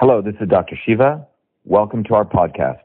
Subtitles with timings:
[0.00, 0.78] Hello, this is Dr.
[0.86, 1.26] Shiva.
[1.64, 2.82] Welcome to our podcast,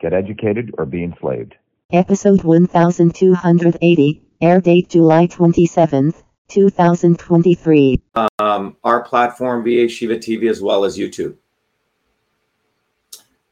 [0.00, 1.54] Get Educated or Be Enslaved.
[1.92, 8.02] Episode 1280, air date July 27th, 2023.
[8.40, 11.36] Um, our platform, VA Shiva TV, as well as YouTube.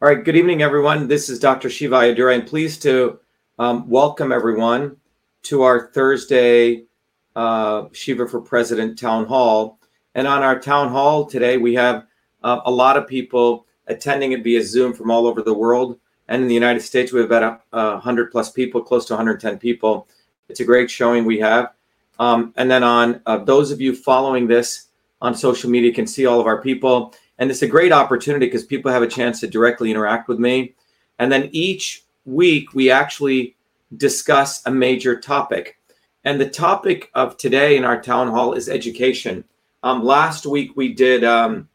[0.02, 1.06] All right, good evening, everyone.
[1.06, 1.70] This is Dr.
[1.70, 2.34] Shiva Ayyadurai.
[2.34, 3.20] I'm pleased to
[3.60, 4.96] um, welcome everyone
[5.44, 6.86] to our Thursday
[7.36, 9.78] uh, Shiva for President Town Hall.
[10.16, 12.08] And on our Town Hall today, we have
[12.44, 15.98] uh, a lot of people attending it via Zoom from all over the world.
[16.28, 19.58] And in the United States, we have about a, 100 plus people, close to 110
[19.58, 20.06] people.
[20.48, 21.72] It's a great showing we have.
[22.18, 24.88] Um, and then on uh, those of you following this
[25.20, 27.14] on social media can see all of our people.
[27.38, 30.74] And it's a great opportunity because people have a chance to directly interact with me.
[31.18, 33.56] And then each week, we actually
[33.96, 35.78] discuss a major topic.
[36.24, 39.44] And the topic of today in our town hall is education.
[39.82, 41.68] Um, last week, we did um,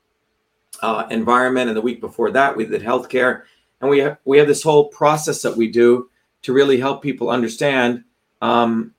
[0.81, 3.43] uh, environment, and the week before that we did healthcare,
[3.81, 6.09] and we have we have this whole process that we do
[6.41, 8.03] to really help people understand
[8.41, 8.94] um,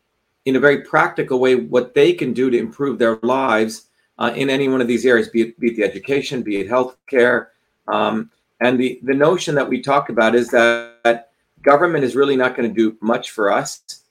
[0.45, 3.87] in a very practical way what they can do to improve their lives
[4.19, 6.69] uh, in any one of these areas, be it, be it the education, be it
[6.69, 7.47] healthcare,
[7.89, 11.31] um, and the the notion that we talk about is that
[11.63, 14.03] government is really not going to do much for us,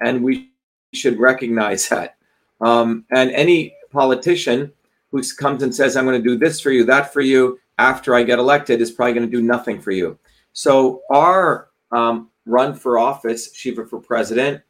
[0.00, 0.50] and we
[0.92, 2.16] should recognize that.
[2.60, 4.72] Um, and any politician
[5.16, 8.14] who comes and says, I'm going to do this for you, that for you, after
[8.14, 10.18] I get elected is probably going to do nothing for you.
[10.52, 14.62] So our um, run for office, Shiva for president,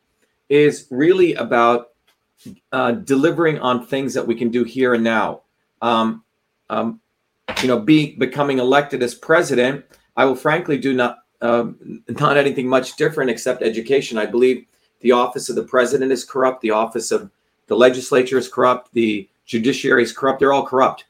[0.49, 1.91] is really about
[2.73, 5.43] uh, delivering on things that we can do here and now.
[5.83, 6.25] Um,
[6.69, 7.01] um,
[7.63, 9.85] you know, be becoming elected as president,
[10.17, 14.19] I will frankly do not um, not anything much different except education.
[14.19, 14.67] I believe
[15.01, 16.63] the office of the president is corrupt.
[16.63, 17.31] The office of
[17.67, 18.93] the legislature is corrupt.
[18.95, 20.41] The judiciary is corrupt.
[20.41, 21.07] They're all corrupt.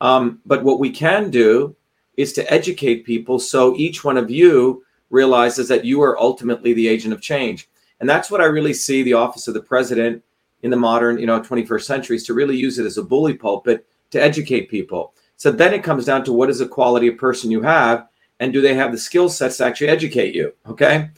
[0.00, 1.74] Um, but what we can do
[2.16, 6.88] is to educate people so each one of you realizes that you are ultimately the
[6.88, 7.68] agent of change.
[8.00, 10.22] And that's what I really see the office of the president
[10.62, 13.34] in the modern, you know, 21st century is to really use it as a bully
[13.34, 15.14] pulpit to educate people.
[15.36, 18.08] So then it comes down to what is the quality of person you have
[18.40, 20.52] and do they have the skill sets to actually educate you?
[20.66, 21.10] Okay.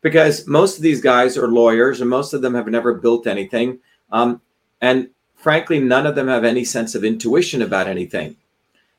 [0.00, 3.78] Because most of these guys are lawyers and most of them have never built anything.
[4.10, 4.40] Um,
[4.80, 5.08] and
[5.46, 8.34] frankly, none of them have any sense of intuition about anything.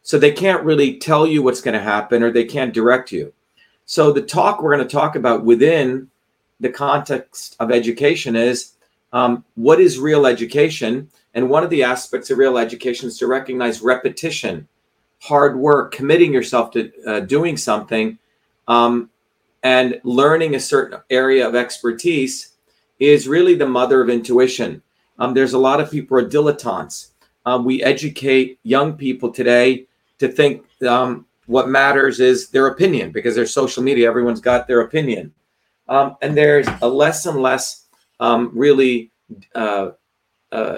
[0.02, 3.34] So they can't really tell you what's going to happen or they can't direct you.
[3.86, 6.10] So the talk we're going to talk about within
[6.62, 8.76] the context of education is
[9.12, 11.12] um, what is real education?
[11.34, 14.70] And one of the aspects of real education is to recognize repetition,
[15.20, 18.18] hard work, committing yourself to uh, doing something,
[18.70, 19.10] um,
[19.64, 22.54] and learning a certain area of expertise
[23.00, 24.82] is really the mother of intuition.
[25.20, 27.12] Um, there's a lot of people are dilettantes.
[27.46, 29.88] Um, we educate young people today
[30.20, 34.08] to think um, what matters is their opinion because there's social media.
[34.08, 35.34] Everyone's got their opinion.
[35.88, 37.86] Um, and there's a less and less
[38.20, 39.12] um, really
[39.56, 39.92] uh,
[40.52, 40.78] uh,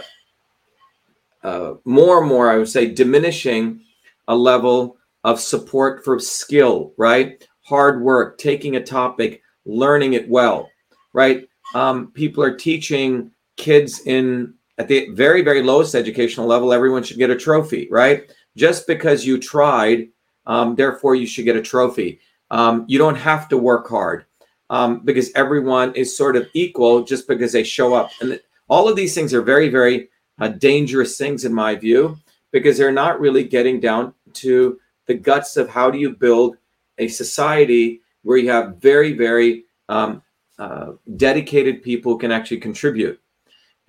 [1.44, 3.82] uh, more and more, I would say, diminishing
[4.28, 7.46] a level of support for skill, right?
[7.64, 10.70] Hard work, taking a topic, learning it well,
[11.14, 11.48] right?
[11.74, 17.18] Um, people are teaching kids in at the very very lowest educational level everyone should
[17.18, 18.32] get a trophy right?
[18.56, 20.08] Just because you tried
[20.50, 22.20] um, therefore you should get a trophy.
[22.50, 24.26] Um, you don't have to work hard
[24.72, 28.10] um, because everyone is sort of equal just because they show up.
[28.20, 30.10] And all of these things are very very
[30.40, 32.18] uh, dangerous things in my view
[32.52, 36.56] because they're not really getting down to the guts of how do you build
[36.98, 40.24] a society where you have very very um,
[40.58, 43.20] uh, dedicated people who can actually contribute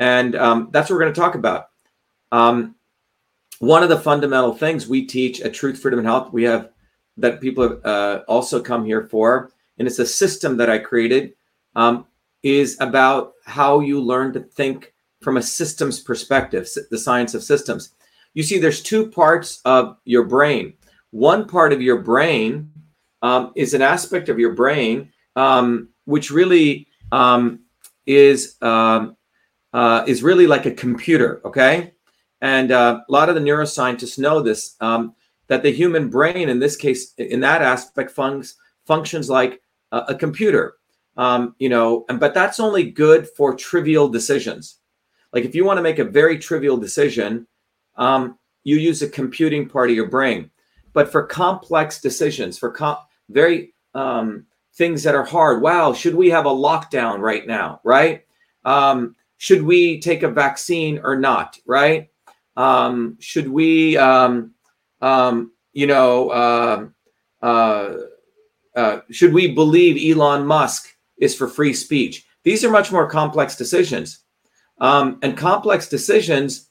[0.00, 1.68] and um, that's what we're going to talk about.
[2.32, 2.74] Um,
[3.60, 6.70] one of the fundamental things we teach at Truth, Freedom, and Health, we have
[7.18, 11.34] that people have uh, also come here for, and it's a system that I created,
[11.76, 12.06] um,
[12.42, 17.92] is about how you learn to think from a systems perspective, the science of systems.
[18.32, 20.72] You see, there's two parts of your brain.
[21.10, 22.72] One part of your brain
[23.20, 27.60] um, is an aspect of your brain um, which really um,
[28.06, 29.16] is um,
[29.72, 31.92] uh, is really like a computer, okay?
[32.40, 35.14] And uh, a lot of the neuroscientists know this um,
[35.48, 38.56] that the human brain, in this case, in that aspect, funks,
[38.86, 39.60] functions like
[39.92, 40.74] a, a computer.
[41.16, 44.78] Um, you know, and but that's only good for trivial decisions.
[45.32, 47.46] Like if you want to make a very trivial decision,
[47.96, 50.50] um, you use a computing part of your brain.
[50.92, 56.30] But for complex decisions, for com- very um, things that are hard, wow, should we
[56.30, 57.80] have a lockdown right now?
[57.84, 58.24] Right?
[58.64, 62.10] Um, should we take a vaccine or not, right?
[62.58, 64.52] Um, should we, um,
[65.00, 66.88] um, you know, uh,
[67.40, 67.94] uh,
[68.76, 72.26] uh, should we believe Elon Musk is for free speech?
[72.44, 74.18] These are much more complex decisions.
[74.76, 76.68] Um, and complex decisions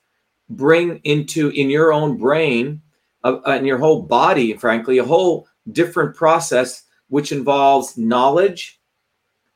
[0.47, 2.83] bring into in your own brain
[3.23, 8.78] uh, in your whole body, frankly, a whole different process which involves knowledge.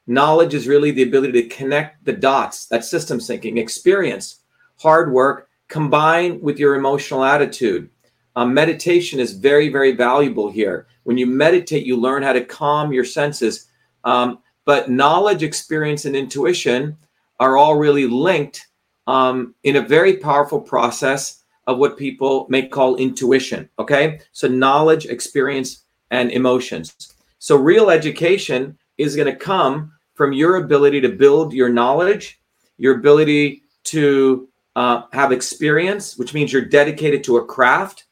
[0.06, 4.42] Knowledge is really the ability to connect the dots, that system thinking, experience,
[4.78, 7.90] hard work, combined with your emotional attitude.
[8.36, 10.88] Um, meditation is very, very valuable here.
[11.04, 13.70] When you meditate, you learn how to calm your senses.
[14.04, 16.98] Um, but knowledge, experience, and intuition
[17.40, 18.68] are all really linked
[19.08, 23.70] um, in a very powerful process of what people may call intuition.
[23.80, 24.20] Okay.
[24.34, 27.14] So, knowledge, experience, and emotions.
[27.40, 32.40] So, real education is going to come from your ability to build your knowledge,
[32.78, 38.06] your ability to uh, have experience, which means you're dedicated to a craft,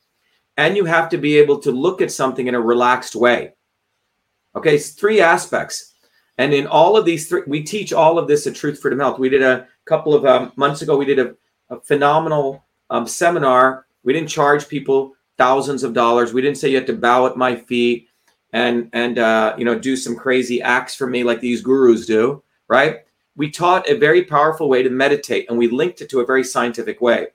[0.57, 3.53] and you have to be able to look at something in a relaxed way.
[4.55, 5.93] Okay, it's three aspects.
[6.37, 9.19] And in all of these three, we teach all of this at Truth Freedom Health.
[9.19, 11.35] We did a couple of um, months ago, we did a,
[11.69, 13.85] a phenomenal um, seminar.
[14.03, 16.33] We didn't charge people thousands of dollars.
[16.33, 18.07] We didn't say you had to bow at my feet
[18.53, 22.43] and and uh, you know do some crazy acts for me like these gurus do,
[22.67, 22.99] right?
[23.35, 26.43] We taught a very powerful way to meditate, and we linked it to a very
[26.43, 27.27] scientific way.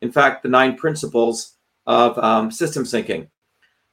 [0.00, 1.56] In fact, the nine principles
[1.86, 3.28] of um, system thinking.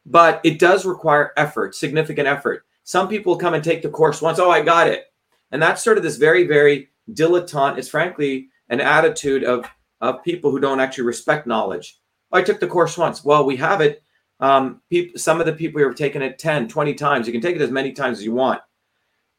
[0.06, 2.66] But it does require effort, significant effort.
[2.84, 4.40] Some people come and take the course once.
[4.40, 5.06] Oh, I got it,
[5.52, 7.78] and that's sort of this very, very dilettante.
[7.78, 9.66] It's frankly an attitude of
[10.00, 12.00] of people who don't actually respect knowledge.
[12.32, 13.24] I took the course once.
[13.24, 14.04] Well, we have it.
[14.42, 17.28] Um, people, some of the people who have taken it 10, 20 times.
[17.28, 18.60] You can take it as many times as you want.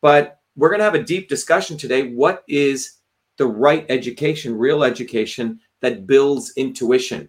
[0.01, 2.09] But we're going to have a deep discussion today.
[2.09, 2.99] What is
[3.37, 7.29] the right education, real education that builds intuition?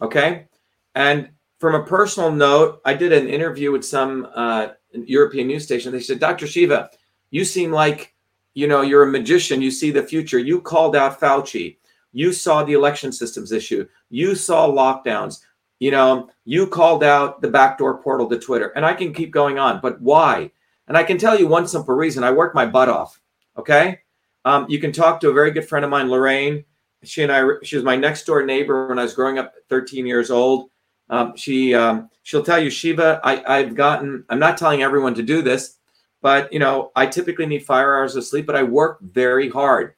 [0.00, 0.46] Okay.
[0.94, 5.92] And from a personal note, I did an interview with some uh, European news station.
[5.92, 6.46] They said, Dr.
[6.46, 6.90] Shiva,
[7.30, 8.14] you seem like,
[8.54, 9.62] you know, you're a magician.
[9.62, 10.38] You see the future.
[10.38, 11.78] You called out Fauci.
[12.12, 13.88] You saw the election systems issue.
[14.10, 15.40] You saw lockdowns.
[15.78, 18.68] You know, you called out the backdoor portal to Twitter.
[18.76, 20.50] And I can keep going on, but why?
[20.88, 23.20] And I can tell you one simple reason I work my butt off.
[23.58, 24.00] Okay.
[24.44, 26.64] Um, you can talk to a very good friend of mine, Lorraine.
[27.02, 30.06] She and I, she was my next door neighbor when I was growing up, 13
[30.06, 30.70] years old.
[31.10, 35.22] Um, she, um, she'll tell you, Shiva, I, I've gotten, I'm not telling everyone to
[35.22, 35.78] do this,
[36.22, 39.94] but you know, I typically need five hours of sleep, but I work very hard.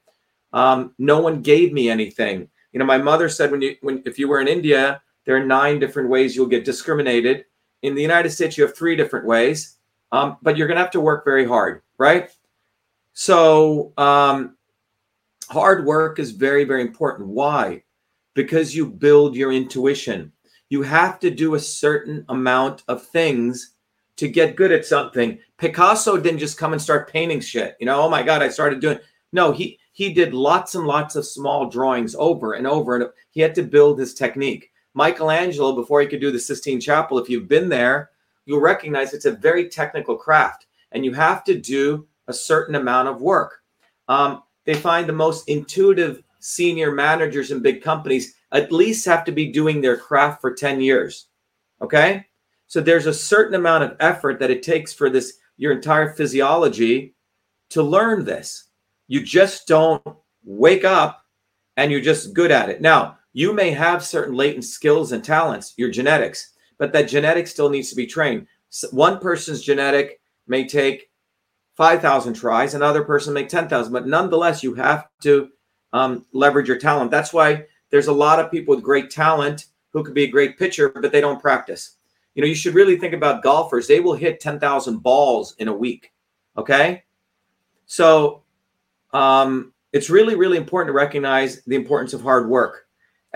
[0.53, 2.49] Um, no one gave me anything.
[2.73, 5.45] You know, my mother said when you when if you were in India, there are
[5.45, 7.45] nine different ways you'll get discriminated.
[7.83, 9.77] In the United States, you have three different ways,
[10.13, 12.31] um, but you're going to have to work very hard, right?
[13.13, 14.57] So um,
[15.51, 17.29] hard work is very very important.
[17.29, 17.83] Why?
[18.35, 20.33] Because you build your intuition.
[20.69, 23.75] You have to do a certain amount of things
[24.17, 25.39] to get good at something.
[25.59, 27.77] Picasso didn't just come and start painting shit.
[27.79, 28.99] You know, oh my God, I started doing.
[29.33, 33.41] No, he he did lots and lots of small drawings over and over and he
[33.41, 37.49] had to build his technique michelangelo before he could do the sistine chapel if you've
[37.49, 38.11] been there
[38.47, 43.09] you'll recognize it's a very technical craft and you have to do a certain amount
[43.09, 43.61] of work.
[44.09, 49.33] Um, they find the most intuitive senior managers in big companies at least have to
[49.33, 51.27] be doing their craft for 10 years
[51.83, 52.27] okay?
[52.67, 57.15] So there's a certain amount of effort that it takes for this your entire physiology
[57.71, 58.65] to learn this.
[59.09, 60.03] You just don't
[60.45, 61.25] wake up
[61.77, 62.81] and you're just good at it.
[62.81, 67.69] Now, you may have certain latent skills and talents, your genetics, but that genetic still
[67.69, 68.47] needs to be trained.
[68.93, 71.11] One person's genetic may take
[71.75, 75.51] 5,000 tries, another person may 10,000, but nonetheless, you have to
[75.93, 77.11] um, leverage your talent.
[77.11, 80.59] That's why there's a lot of people with great talent who could be a great
[80.59, 81.99] pitcher, but they don't practice.
[82.37, 83.87] You know, you should really think about golfers.
[83.87, 86.11] They will hit 10,000 balls in a week.
[86.57, 87.05] Okay.
[87.85, 88.45] So
[89.13, 92.86] um, it's really, really important to recognize the importance of hard work.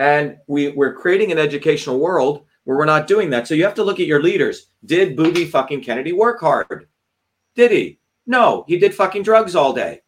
[0.01, 3.47] And we, we're creating an educational world where we're not doing that.
[3.47, 4.71] So you have to look at your leaders.
[4.83, 6.87] Did Booby fucking Kennedy work hard?
[7.53, 7.99] Did he?
[8.25, 10.01] No, he did fucking drugs all day.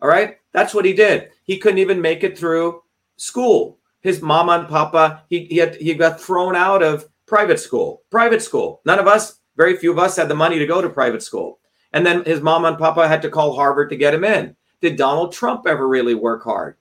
[0.00, 0.38] All right.
[0.52, 1.28] That's what he did.
[1.44, 2.82] He couldn't even make it through
[3.16, 3.78] school.
[4.00, 8.04] His mama and papa, he, he, had, he got thrown out of private school.
[8.08, 8.80] Private school.
[8.86, 11.58] None of us, very few of us had the money to go to private school.
[11.92, 14.56] And then his mama and papa had to call Harvard to get him in.
[14.80, 16.78] Did Donald Trump ever really work hard?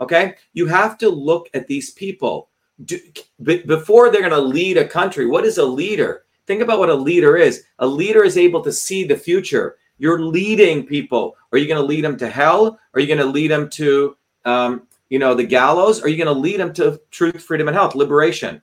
[0.00, 0.34] Okay.
[0.52, 2.48] You have to look at these people
[2.84, 2.98] Do,
[3.42, 5.26] before they're going to lead a country.
[5.26, 6.24] What is a leader?
[6.46, 7.64] Think about what a leader is.
[7.78, 9.76] A leader is able to see the future.
[9.98, 11.36] You're leading people.
[11.52, 12.80] Are you going to lead them to hell?
[12.94, 14.16] Are you going to lead them to,
[14.46, 16.02] um, you know, the gallows?
[16.02, 18.62] Are you going to lead them to truth, freedom, and health, liberation?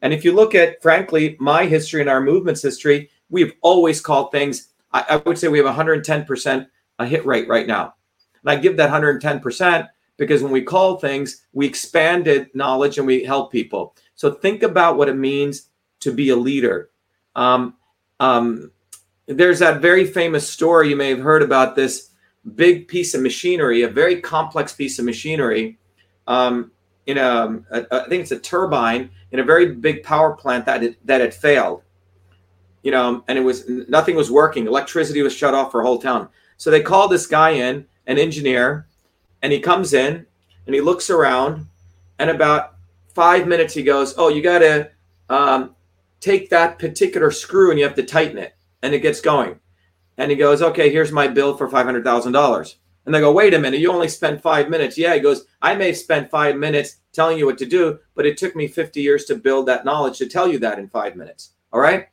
[0.00, 4.32] And if you look at, frankly, my history and our movement's history, we've always called
[4.32, 6.66] things, I, I would say we have 110%
[6.98, 7.94] a hit rate right now.
[8.42, 13.24] And I give that 110% because when we call things, we expanded knowledge and we
[13.24, 13.94] help people.
[14.16, 15.70] So think about what it means
[16.00, 16.90] to be a leader.
[17.34, 17.76] Um,
[18.20, 18.72] um,
[19.26, 22.10] there's that very famous story you may have heard about this
[22.54, 25.78] big piece of machinery, a very complex piece of machinery.
[26.26, 26.72] Um,
[27.06, 30.82] in a, a, I think it's a turbine in a very big power plant that
[30.82, 31.82] it, that had failed.
[32.82, 34.66] You know, and it was nothing was working.
[34.66, 36.28] Electricity was shut off for a whole town.
[36.56, 38.87] So they called this guy in, an engineer,
[39.42, 40.26] and he comes in
[40.66, 41.66] and he looks around,
[42.18, 42.74] and about
[43.14, 44.90] five minutes he goes, "Oh, you got to
[45.28, 45.74] um,
[46.20, 49.58] take that particular screw and you have to tighten it," and it gets going.
[50.16, 52.76] And he goes, "Okay, here's my bill for five hundred thousand dollars."
[53.06, 55.74] And they go, "Wait a minute, you only spent five minutes." Yeah, he goes, "I
[55.74, 59.00] may have spent five minutes telling you what to do, but it took me fifty
[59.00, 62.08] years to build that knowledge to tell you that in five minutes." All right.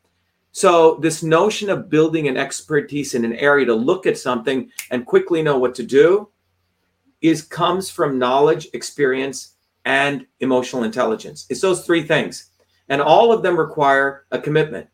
[0.52, 5.06] So, this notion of building an expertise in an area to look at something and
[5.06, 6.30] quickly know what to do
[7.22, 9.56] is comes from knowledge, experience,
[9.86, 11.46] and emotional intelligence.
[11.50, 12.52] It's those three things.
[12.90, 14.88] And all of them require a commitment.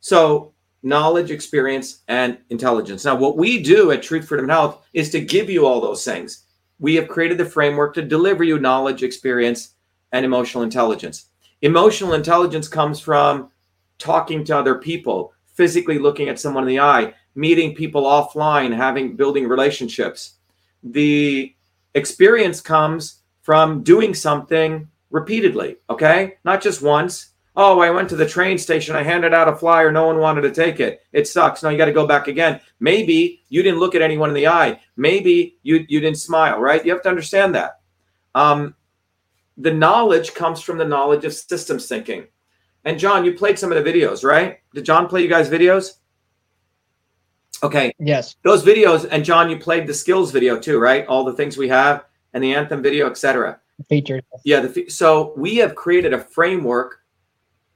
[0.00, 3.04] So, knowledge, experience, and intelligence.
[3.04, 6.44] Now, what we do at Truth, Freedom, Health is to give you all those things.
[6.78, 9.74] We have created the framework to deliver you knowledge, experience,
[10.12, 11.26] and emotional intelligence.
[11.62, 13.50] Emotional intelligence comes from
[13.98, 19.16] talking to other people, physically looking at someone in the eye, meeting people offline, having
[19.16, 20.35] building relationships
[20.82, 21.54] the
[21.94, 26.34] experience comes from doing something repeatedly, okay?
[26.44, 27.30] Not just once.
[27.54, 30.42] Oh, I went to the train station, I handed out a flyer, no one wanted
[30.42, 31.00] to take it.
[31.12, 31.62] It sucks.
[31.62, 32.60] Now you got to go back again.
[32.80, 34.78] Maybe you didn't look at anyone in the eye.
[34.96, 36.84] Maybe you you didn't smile, right?
[36.84, 37.80] You have to understand that.
[38.34, 38.74] Um,
[39.56, 42.26] the knowledge comes from the knowledge of systems thinking.
[42.84, 44.58] And John, you played some of the videos, right?
[44.74, 45.94] Did John play you guys videos?
[47.62, 47.94] Okay.
[47.98, 48.36] Yes.
[48.42, 51.06] Those videos, and John, you played the skills video too, right?
[51.06, 53.60] All the things we have and the anthem video, etc.
[53.88, 54.22] Features.
[54.44, 54.60] Yeah.
[54.60, 57.00] The, so we have created a framework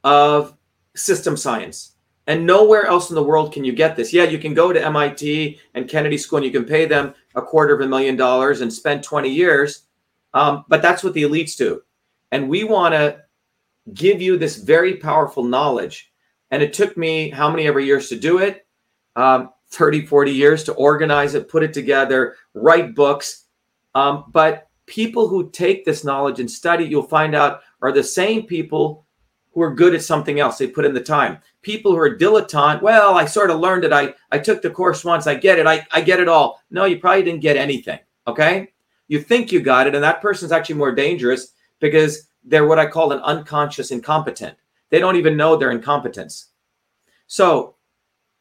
[0.04, 0.56] of
[0.94, 1.96] system science,
[2.26, 4.12] and nowhere else in the world can you get this.
[4.12, 7.42] Yeah, you can go to MIT and Kennedy School, and you can pay them a
[7.42, 9.82] quarter of a million dollars and spend 20 years,
[10.34, 11.82] um, but that's what the elites do,
[12.32, 13.22] and we want to
[13.94, 16.12] give you this very powerful knowledge.
[16.50, 18.66] And it took me how many ever years to do it?
[19.16, 23.46] Um, 30, 40 years to organize it, put it together, write books.
[23.94, 28.44] Um, but people who take this knowledge and study, you'll find out are the same
[28.44, 29.06] people
[29.52, 30.58] who are good at something else.
[30.58, 31.38] They put in the time.
[31.62, 33.92] People who are dilettante, well, I sort of learned it.
[33.92, 35.26] I, I took the course once.
[35.26, 35.66] I get it.
[35.66, 36.60] I, I get it all.
[36.70, 37.98] No, you probably didn't get anything.
[38.26, 38.72] Okay.
[39.08, 39.94] You think you got it.
[39.94, 44.56] And that person's actually more dangerous because they're what I call an unconscious incompetent.
[44.90, 46.50] They don't even know their incompetence.
[47.26, 47.76] So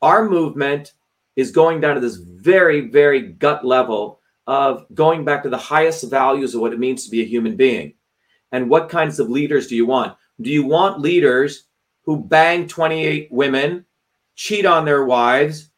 [0.01, 0.93] our movement
[1.39, 6.09] is going down to this very, very gut level of going back to the highest
[6.09, 7.93] values of what it means to be a human being.
[8.51, 10.17] And what kinds of leaders do you want?
[10.41, 11.65] Do you want leaders
[12.03, 13.85] who bang 28 women,
[14.35, 15.69] cheat on their wives,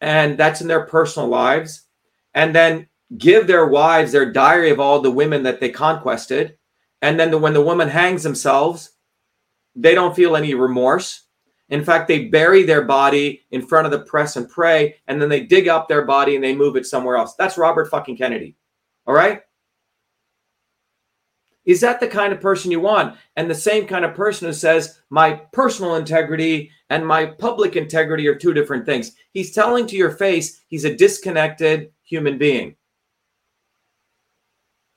[0.00, 1.86] and that's in their personal lives,
[2.34, 6.58] and then give their wives their diary of all the women that they conquested?
[7.00, 8.90] And then the, when the woman hangs themselves,
[9.74, 11.23] they don't feel any remorse
[11.74, 15.28] in fact, they bury their body in front of the press and pray, and then
[15.28, 17.34] they dig up their body and they move it somewhere else.
[17.34, 18.56] That's Robert fucking Kennedy.
[19.06, 19.40] All right?
[21.64, 23.16] Is that the kind of person you want?
[23.36, 28.28] And the same kind of person who says, my personal integrity and my public integrity
[28.28, 29.12] are two different things.
[29.32, 32.76] He's telling to your face he's a disconnected human being.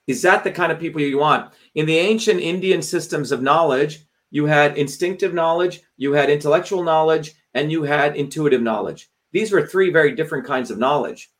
[0.08, 1.54] Is that the kind of people you want?
[1.76, 7.34] In the ancient Indian systems of knowledge, you had instinctive knowledge, you had intellectual knowledge,
[7.54, 9.10] and you had intuitive knowledge.
[9.32, 11.32] These were three very different kinds of knowledge.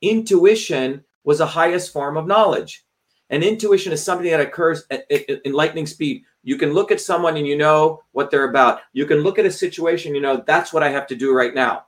[0.00, 2.84] Intuition was the highest form of knowledge.
[3.30, 6.24] And intuition is something that occurs at, at, in lightning speed.
[6.42, 8.80] You can look at someone and you know what they're about.
[8.92, 11.54] You can look at a situation, you know, that's what I have to do right
[11.54, 11.86] now.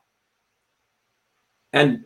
[1.72, 2.04] And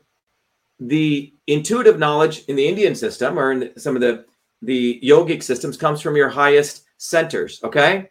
[0.80, 4.24] the intuitive knowledge in the Indian system or in some of the,
[4.62, 8.10] the yogic systems comes from your highest centers, okay?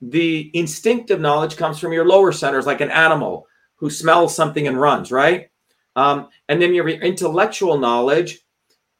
[0.00, 4.80] The instinctive knowledge comes from your lower centers, like an animal who smells something and
[4.80, 5.50] runs, right?
[5.96, 8.40] Um, and then your intellectual knowledge,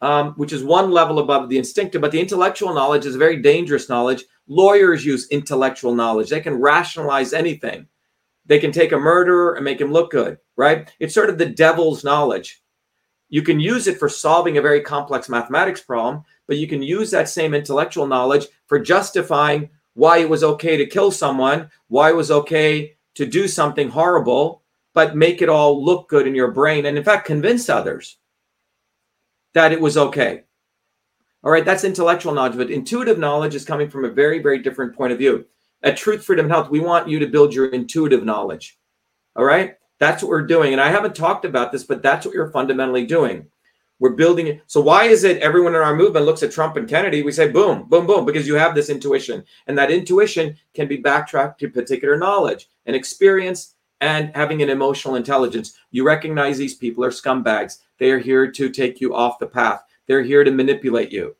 [0.00, 3.40] um, which is one level above the instinctive, but the intellectual knowledge is a very
[3.40, 4.24] dangerous knowledge.
[4.48, 7.86] Lawyers use intellectual knowledge, they can rationalize anything.
[8.46, 10.90] They can take a murderer and make him look good, right?
[10.98, 12.62] It's sort of the devil's knowledge.
[13.28, 17.12] You can use it for solving a very complex mathematics problem, but you can use
[17.12, 22.16] that same intellectual knowledge for justifying why it was okay to kill someone, why it
[22.16, 24.62] was okay to do something horrible,
[24.94, 26.86] but make it all look good in your brain.
[26.86, 28.18] And in fact, convince others
[29.54, 30.44] that it was okay.
[31.42, 34.94] All right, that's intellectual knowledge, but intuitive knowledge is coming from a very, very different
[34.94, 35.46] point of view.
[35.82, 38.78] At Truth, Freedom, Health, we want you to build your intuitive knowledge.
[39.34, 40.72] All right, that's what we're doing.
[40.72, 43.46] And I haven't talked about this, but that's what you're fundamentally doing.
[44.00, 44.62] We're building it.
[44.66, 47.22] So why is it everyone in our movement looks at Trump and Kennedy?
[47.22, 49.44] We say boom, boom, boom, because you have this intuition.
[49.66, 55.16] And that intuition can be backtracked to particular knowledge and experience and having an emotional
[55.16, 55.74] intelligence.
[55.90, 57.78] You recognize these people are scumbags.
[57.98, 59.82] They are here to take you off the path.
[60.08, 61.36] They're here to manipulate you.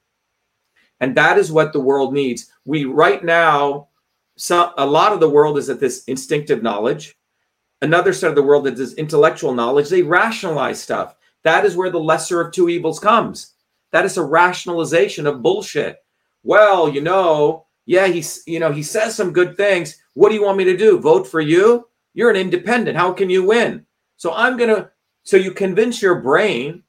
[1.01, 2.53] And that is what the world needs.
[2.67, 3.89] We right now,
[4.37, 7.17] some a lot of the world is at this instinctive knowledge.
[7.81, 9.89] Another set of the world is this intellectual knowledge.
[9.89, 11.17] They rationalize stuff.
[11.45, 13.55] That is where the lesser of two evils comes.
[13.93, 15.97] That is a rationalization of bullshit.
[16.43, 20.01] Well, you know, yeah, he's, you know, he says some good things.
[20.15, 20.99] What do you want me to do?
[20.99, 21.89] Vote for you?
[22.15, 22.97] You're an independent.
[22.97, 23.87] How can you win?
[24.17, 24.91] So I'm going to,
[25.23, 26.83] so you convince your brain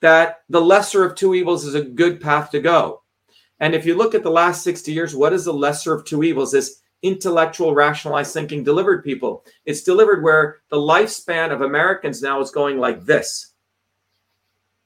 [0.00, 3.02] that the lesser of two evils is a good path to go.
[3.60, 6.24] And if you look at the last 60 years, what is the lesser of two
[6.24, 6.52] evils?
[6.52, 9.44] This intellectual, rationalized thinking delivered people.
[9.64, 13.51] It's delivered where the lifespan of Americans now is going like this.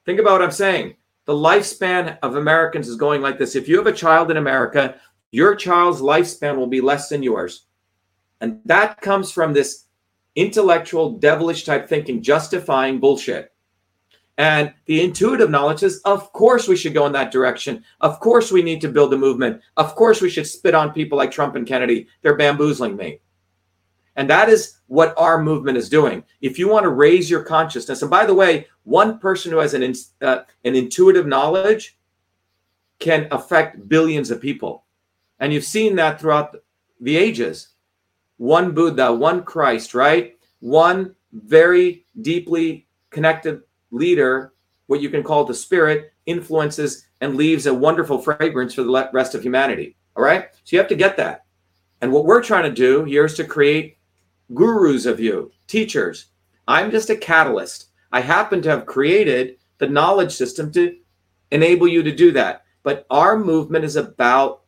[0.07, 0.95] Think about what I'm saying.
[1.27, 3.57] The lifespan of Americans is going like this.
[3.57, 4.95] If you have a child in America,
[5.33, 7.67] your child's lifespan will be less than yours.
[8.41, 9.87] And that comes from this
[10.37, 13.53] intellectual, devilish type thinking, justifying bullshit.
[14.39, 17.83] And the intuitive knowledge is, of course, we should go in that direction.
[18.01, 19.63] Of course, we need to build a movement.
[19.77, 22.07] Of course, we should spit on people like Trump and Kennedy.
[22.23, 23.21] They're bamboozling me.
[24.17, 26.25] And that is what our movement is doing.
[26.41, 29.75] If you want to raise your consciousness, and by the way, one person who has
[29.75, 31.99] an, uh, an intuitive knowledge
[32.99, 34.85] can affect billions of people.
[35.39, 36.57] And you've seen that throughout
[37.01, 37.69] the ages.
[38.39, 40.37] One Buddha, one Christ, right?
[40.61, 44.55] One very deeply connected leader,
[44.87, 49.35] what you can call the spirit, influences and leaves a wonderful fragrance for the rest
[49.35, 49.97] of humanity.
[50.17, 50.49] All right.
[50.65, 51.45] So you have to get that.
[52.01, 53.99] And what we're trying to do here is to create
[54.55, 56.27] gurus of you, teachers.
[56.69, 57.87] I'm just a catalyst.
[58.13, 60.97] I happen to have created the knowledge system to
[61.51, 62.65] enable you to do that.
[62.83, 64.63] But our movement is about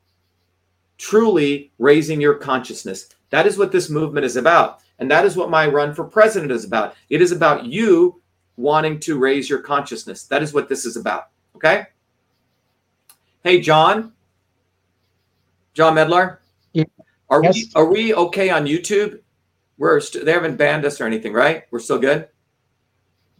[0.97, 3.09] truly raising your consciousness.
[3.31, 4.81] That is what this movement is about.
[4.99, 6.95] And that is what my run for president is about.
[7.09, 8.21] It is about you
[8.57, 10.25] wanting to raise your consciousness.
[10.25, 11.29] That is what this is about.
[11.55, 11.87] Okay?
[13.45, 14.13] Hey, John.
[15.75, 16.39] John Medlar.
[16.73, 16.85] Yeah.
[17.31, 17.55] Are yes.
[17.55, 19.21] we are we okay on YouTube?
[19.79, 21.65] We're st- they haven't banned us or anything, right?
[21.71, 22.29] We're still good.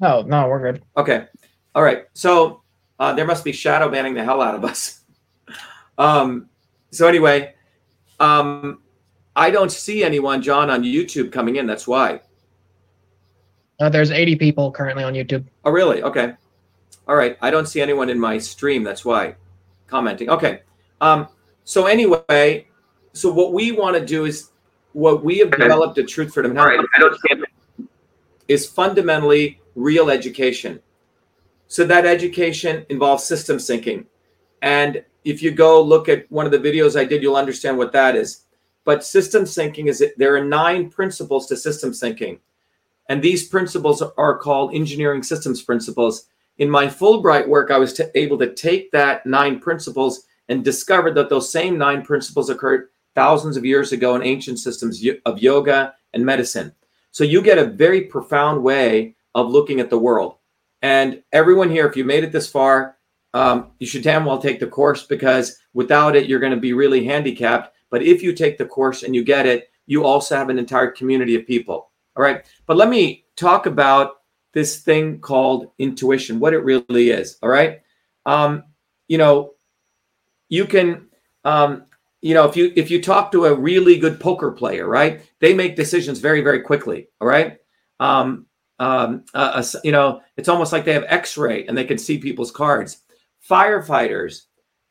[0.01, 0.83] No, no, we're good.
[0.97, 1.27] Okay,
[1.75, 2.05] all right.
[2.15, 2.63] So
[2.99, 5.01] uh, there must be shadow banning the hell out of us.
[5.99, 6.49] um,
[6.91, 7.55] so anyway,
[8.21, 8.81] um,
[9.37, 11.67] I don't see anyone, John, on YouTube coming in.
[11.67, 12.21] That's why.
[13.81, 15.45] Uh, there's 80 people currently on YouTube.
[15.65, 16.03] Oh, really?
[16.03, 16.33] Okay.
[17.07, 17.39] All right.
[17.41, 18.83] I don't see anyone in my stream.
[18.83, 19.37] That's why
[19.87, 20.29] commenting.
[20.29, 20.63] Okay.
[21.01, 21.29] Um,
[21.65, 22.67] so anyway,
[23.13, 24.51] so what we want to do is
[24.93, 27.41] what we have developed at Truth Freedom Health right,
[28.49, 30.81] is fundamentally real education.
[31.67, 34.07] So that education involves system thinking.
[34.63, 37.93] And if you go look at one of the videos I did, you'll understand what
[37.93, 38.47] that is.
[38.85, 42.41] But system thinking is there are nine principles to system thinking.
[43.11, 46.29] And these principles are called engineering systems principles.
[46.57, 51.15] In my Fulbright work, I was t- able to take that nine principles and discovered
[51.15, 55.93] that those same nine principles occurred thousands of years ago in ancient systems of yoga
[56.15, 56.73] and medicine.
[57.11, 60.37] So you get a very profound way of looking at the world.
[60.83, 62.97] And everyone here, if you made it this far,
[63.35, 66.75] um, you should damn well take the course because without it, you're going to be
[66.75, 67.75] really handicapped.
[67.91, 70.93] But if you take the course and you get it, you also have an entire
[70.93, 71.91] community of people.
[72.15, 72.45] All right.
[72.67, 74.21] But let me talk about
[74.53, 77.37] this thing called intuition, what it really is.
[77.43, 77.81] All right.
[78.27, 78.63] Um,
[79.09, 79.55] you know,
[80.49, 81.09] you can
[81.45, 81.87] um,
[82.21, 85.55] you know if you if you talk to a really good poker player right they
[85.55, 87.59] make decisions very very quickly all right?
[88.01, 88.47] Um,
[88.81, 92.19] um, uh, uh, you know it's almost like they have x-ray and they can see
[92.19, 93.03] people's cards.
[93.49, 94.43] Firefighters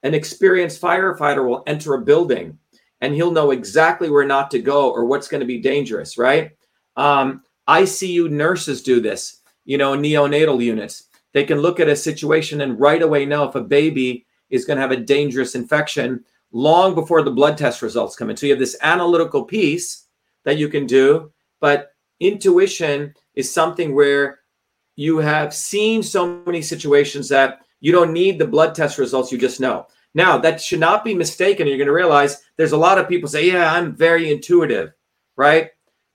[0.03, 2.57] an experienced firefighter will enter a building
[3.01, 6.51] and he'll know exactly where not to go or what's going to be dangerous right?
[6.95, 11.03] Um, icu nurses do this you know neonatal units.
[11.33, 14.77] They can look at a situation and right away know if a baby is going
[14.77, 18.37] to have a dangerous infection long before the blood test results come in.
[18.37, 20.07] So you have this analytical piece
[20.45, 24.39] that you can do, but intuition is something where
[24.95, 29.37] you have seen so many situations that you don't need the blood test results, you
[29.37, 29.85] just know.
[30.13, 31.67] Now, that should not be mistaken.
[31.67, 34.93] You're going to realize there's a lot of people say, Yeah, I'm very intuitive,
[35.35, 35.69] right?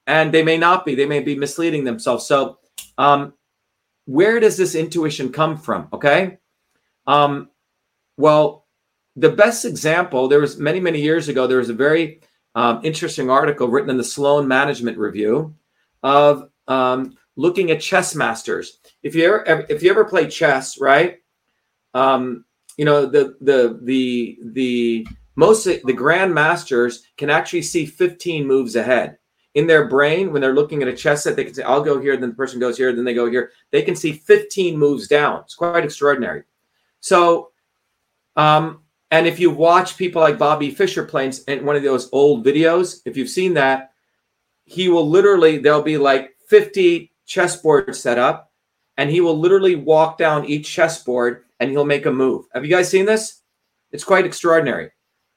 [0.09, 2.27] And they may not be, they may be misleading themselves.
[2.27, 2.59] So,
[2.99, 3.35] um,
[4.07, 5.89] where does this intuition come from?
[5.93, 6.39] Okay.
[7.07, 7.51] Um,
[8.17, 8.62] well,
[9.17, 12.21] the best example, there was many, many years ago, there was a very
[12.55, 15.55] um, interesting article written in the Sloan Management Review
[16.03, 18.79] of um, looking at chess masters.
[19.03, 21.19] If you ever, if you ever play chess, right?
[21.95, 22.45] Um,
[22.77, 28.77] you know the the the the most the grand masters can actually see 15 moves
[28.77, 29.19] ahead
[29.55, 32.01] in their brain when they're looking at a chess set they can say i'll go
[32.01, 35.09] here then the person goes here then they go here they can see 15 moves
[35.09, 36.43] down it's quite extraordinary
[37.01, 37.51] so
[38.37, 38.81] um
[39.13, 43.01] and if you watch people like bobby fischer playing in one of those old videos
[43.07, 43.93] if you've seen that
[44.65, 48.53] he will literally there'll be like 50 chessboards set up
[48.97, 52.47] and he will literally walk down each chessboard and he'll make a move.
[52.55, 53.41] Have you guys seen this?
[53.91, 54.91] It's quite extraordinary.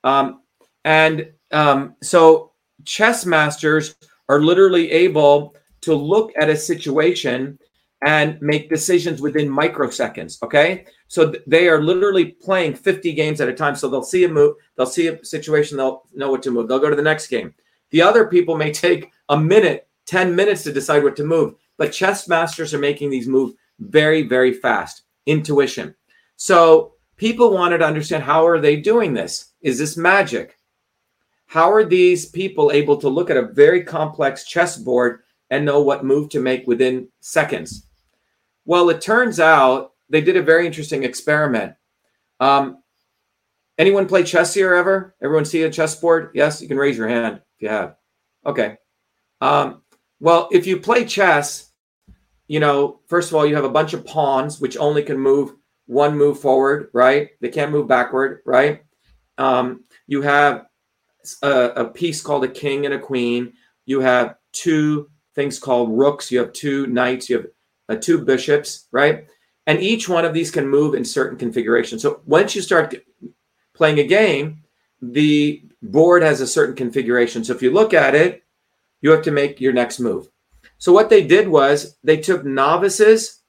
[0.04, 0.42] Um,
[0.84, 2.52] and um, so
[2.84, 3.96] chess masters
[4.28, 7.60] are literally able to look at a situation
[8.06, 10.42] and make decisions within microseconds.
[10.44, 10.86] Okay.
[11.08, 13.76] So th- they are literally playing 50 games at a time.
[13.76, 16.68] So they'll see a move, they'll see a situation, they'll know what to move.
[16.68, 17.54] They'll go to the next game.
[17.92, 21.92] The other people may take a minute, 10 minutes to decide what to move, but
[21.92, 25.04] chess masters are making these moves very, very fast.
[25.26, 25.96] Intuition.
[26.36, 29.54] So people wanted to understand how are they doing this?
[29.62, 30.58] Is this magic?
[31.48, 36.04] How are these people able to look at a very complex chessboard and know what
[36.04, 37.86] move to make within seconds?
[38.66, 41.74] Well, it turns out they did a very interesting experiment.
[42.40, 42.84] Um,
[43.78, 45.16] anyone play chess here ever?
[45.22, 46.32] Everyone see a chessboard?
[46.34, 47.96] Yes, you can raise your hand if you have.
[48.46, 48.78] Okay.
[49.42, 49.82] Um,
[50.20, 51.72] well, if you play chess,
[52.48, 55.54] you know, first of all, you have a bunch of pawns which only can move
[55.88, 57.30] one move forward, right?
[57.42, 58.84] They can't move backward, right?
[59.38, 60.66] Um, you have
[61.42, 63.54] a, a piece called a king and a queen.
[63.86, 66.32] You have two things called rooks.
[66.32, 67.30] You have two knights.
[67.30, 67.48] You have
[67.90, 69.28] uh, two bishops, right?
[69.68, 72.02] And each one of these can move in certain configurations.
[72.02, 72.96] So once you start
[73.74, 74.64] playing a game,
[75.02, 77.44] the board has a certain configuration.
[77.44, 78.44] So if you look at it,
[79.02, 80.30] you have to make your next move.
[80.78, 83.42] So what they did was they took novices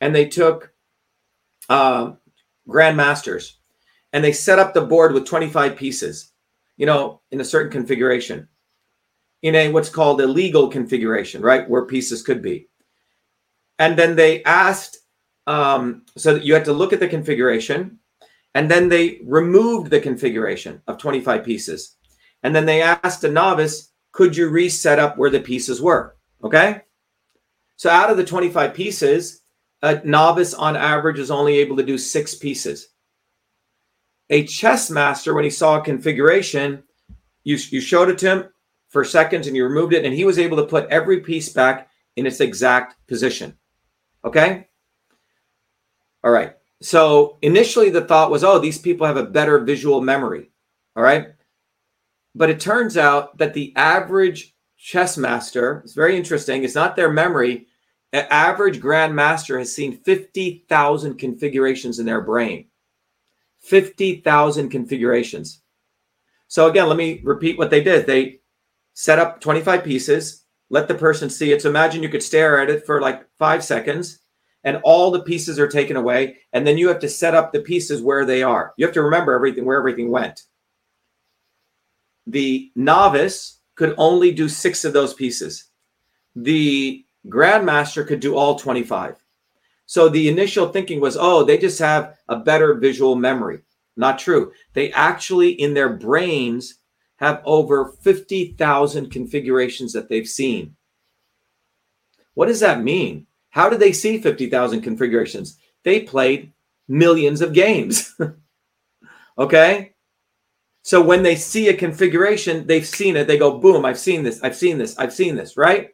[0.00, 0.72] and they took
[1.68, 2.12] uh,
[2.68, 3.54] grandmasters,
[4.12, 6.32] and they set up the board with 25 pieces,
[6.76, 8.48] you know, in a certain configuration,
[9.42, 12.68] in a what's called a legal configuration, right, where pieces could be.
[13.78, 14.98] And then they asked,
[15.46, 17.98] um, so you had to look at the configuration,
[18.54, 21.96] and then they removed the configuration of 25 pieces.
[22.42, 26.16] And then they asked a novice, could you reset up where the pieces were?
[26.44, 26.82] Okay.
[27.76, 29.42] So out of the 25 pieces,
[29.82, 32.88] a novice on average is only able to do six pieces.
[34.30, 36.84] A chess master, when he saw a configuration,
[37.44, 38.44] you, you showed it to him
[38.88, 41.88] for seconds and you removed it, and he was able to put every piece back
[42.16, 43.56] in its exact position.
[44.24, 44.68] Okay?
[46.24, 46.54] All right.
[46.80, 50.50] So initially the thought was, oh, these people have a better visual memory.
[50.96, 51.28] All right.
[52.34, 56.64] But it turns out that the average chess master is very interesting.
[56.64, 57.66] It's not their memory,
[58.12, 62.66] an average grandmaster has seen 50,000 configurations in their brain.
[63.60, 65.62] 50,000 configurations.
[66.48, 68.06] So again, let me repeat what they did.
[68.06, 68.40] They
[68.92, 71.62] set up 25 pieces, let the person see it.
[71.62, 74.18] So imagine you could stare at it for like five seconds
[74.64, 76.38] and all the pieces are taken away.
[76.52, 78.74] And then you have to set up the pieces where they are.
[78.76, 80.42] You have to remember everything, where everything went.
[82.26, 85.64] The novice could only do six of those pieces.
[86.36, 89.16] The Grandmaster could do all 25.
[89.86, 93.60] So the initial thinking was, oh, they just have a better visual memory.
[93.96, 94.52] Not true.
[94.72, 96.76] They actually, in their brains,
[97.16, 100.76] have over 50,000 configurations that they've seen.
[102.34, 103.26] What does that mean?
[103.52, 105.58] How did they see 50,000 configurations?
[105.84, 106.52] They played
[106.88, 108.16] millions of games.
[109.38, 109.92] okay?
[110.80, 113.26] So when they see a configuration, they've seen it.
[113.26, 115.90] They go, boom, I've seen this, I've seen this, I've seen this, right?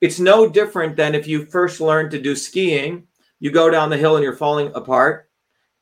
[0.00, 3.06] It's no different than if you first learn to do skiing,
[3.38, 5.30] you go down the hill and you're falling apart.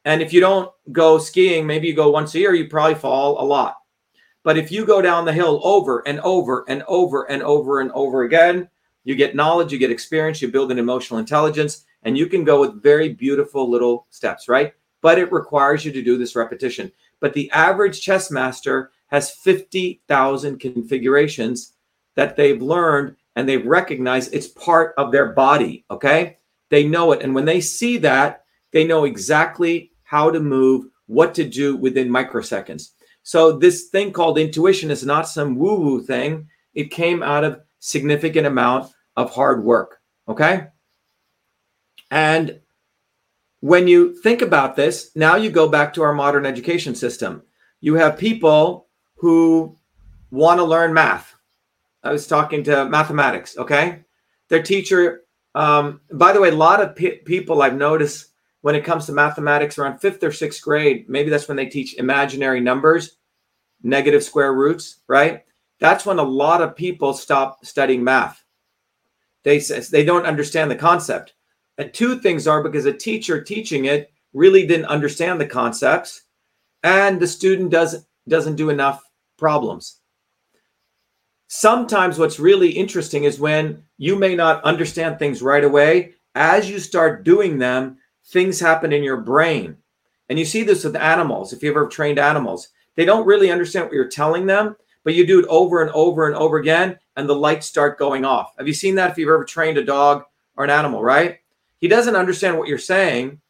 [0.04, 3.42] And if you don't go skiing, maybe you go once a year, you probably fall
[3.42, 3.76] a lot.
[4.44, 7.90] But if you go down the hill over and over and over and over and
[7.92, 8.68] over again,
[9.04, 12.60] you get knowledge, you get experience, you build an emotional intelligence, and you can go
[12.60, 14.74] with very beautiful little steps, right?
[15.00, 16.92] But it requires you to do this repetition.
[17.20, 21.74] But the average chess master has 50,000 configurations
[22.14, 25.84] that they've learned and they've recognized it's part of their body.
[25.90, 26.38] Okay.
[26.68, 27.22] They know it.
[27.22, 32.08] And when they see that, they know exactly how to move what to do within
[32.08, 32.90] microseconds.
[33.22, 36.48] So this thing called intuition is not some woo-woo thing.
[36.74, 40.00] It came out of significant amount of hard work.
[40.28, 40.68] Okay.
[42.10, 42.60] And
[43.60, 47.42] when you think about this, now you go back to our modern education system.
[47.80, 49.76] You have people who
[50.30, 51.34] want to learn math.
[52.02, 53.58] I was talking to mathematics.
[53.58, 54.04] Okay.
[54.48, 55.22] Their teacher,
[55.54, 58.28] um, by the way, a lot of pe- people I've noticed
[58.62, 61.96] when it comes to mathematics around fifth or sixth grade, maybe that's when they teach
[61.96, 63.16] imaginary numbers,
[63.82, 65.44] negative square roots, right?
[65.80, 68.44] That's when a lot of people stop studying math.
[69.42, 71.34] They they don't understand the concept.
[71.78, 76.22] And two things are because a teacher teaching it really didn't understand the concepts,
[76.82, 79.02] and the student doesn't doesn't do enough
[79.38, 80.00] problems.
[81.48, 86.12] Sometimes what's really interesting is when you may not understand things right away.
[86.36, 89.76] As you start doing them, things happen in your brain.
[90.28, 91.52] And you see this with animals.
[91.52, 95.26] If you've ever trained animals, they don't really understand what you're telling them, but you
[95.26, 98.52] do it over and over and over again, and the lights start going off.
[98.58, 100.24] Have you seen that if you've ever trained a dog
[100.56, 101.38] or an animal, right?
[101.78, 103.40] He doesn't understand what you're saying,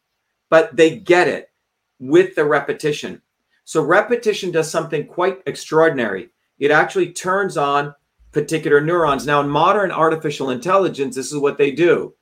[0.49, 1.51] but they get it
[1.99, 3.23] with the repetition.
[3.65, 6.31] So, repetition does something quite extraordinary.
[6.59, 7.95] It actually turns on
[8.33, 9.27] particular neurons.
[9.27, 12.15] Now, in modern artificial intelligence, this is what they do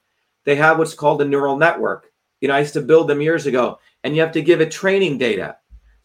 [0.45, 2.11] they have what's called a neural network.
[2.41, 4.71] You know, I used to build them years ago, and you have to give it
[4.71, 5.58] training data.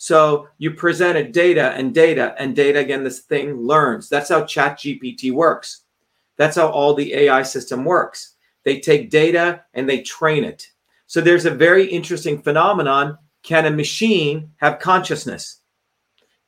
[0.03, 2.79] So you present it data and data and data.
[2.79, 4.09] Again, this thing learns.
[4.09, 5.85] That's how Chat GPT works.
[6.35, 8.35] That's how all the AI system works.
[8.65, 10.67] They take data and they train it.
[11.07, 13.17] So there's a very interesting phenomenon.
[13.43, 15.61] Can a machine have consciousness?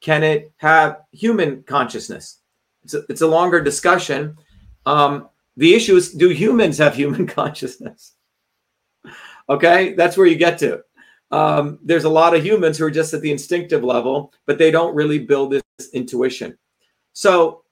[0.01, 2.41] Can it have human consciousness?
[2.83, 4.35] It's a, it's a longer discussion.
[4.85, 8.15] Um, the issue is do humans have human consciousness?
[9.47, 10.83] Okay, that's where you get to.
[11.31, 14.71] Um, there's a lot of humans who are just at the instinctive level, but they
[14.71, 16.57] don't really build this intuition.
[17.13, 17.63] So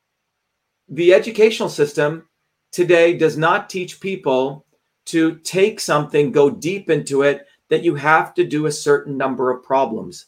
[0.89, 2.27] the educational system
[2.71, 4.65] today does not teach people
[5.05, 9.51] to take something, go deep into it, that you have to do a certain number
[9.51, 10.27] of problems.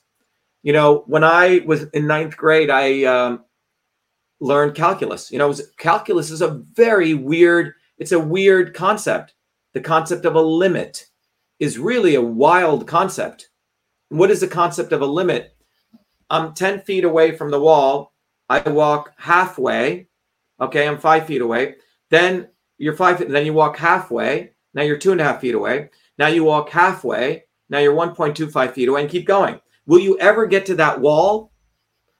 [0.64, 3.46] You know, when I was in ninth grade, I um,
[4.40, 5.32] learned calculus.
[5.32, 9.34] You know, was, calculus is a very weird, it's a weird concept.
[9.74, 11.08] The concept of a limit
[11.60, 13.50] is really a wild concept.
[14.10, 15.56] What is the concept of a limit?
[16.30, 18.14] I'm 10 feet away from the wall.
[18.50, 20.08] I walk halfway.
[20.60, 21.76] Okay, I'm five feet away.
[22.10, 24.52] Then you're five feet, then you walk halfway.
[24.74, 25.90] Now you're two and a half feet away.
[26.18, 27.46] Now you walk halfway.
[27.70, 29.60] Now you're 1.25 feet away and keep going.
[29.88, 31.52] Will you ever get to that wall?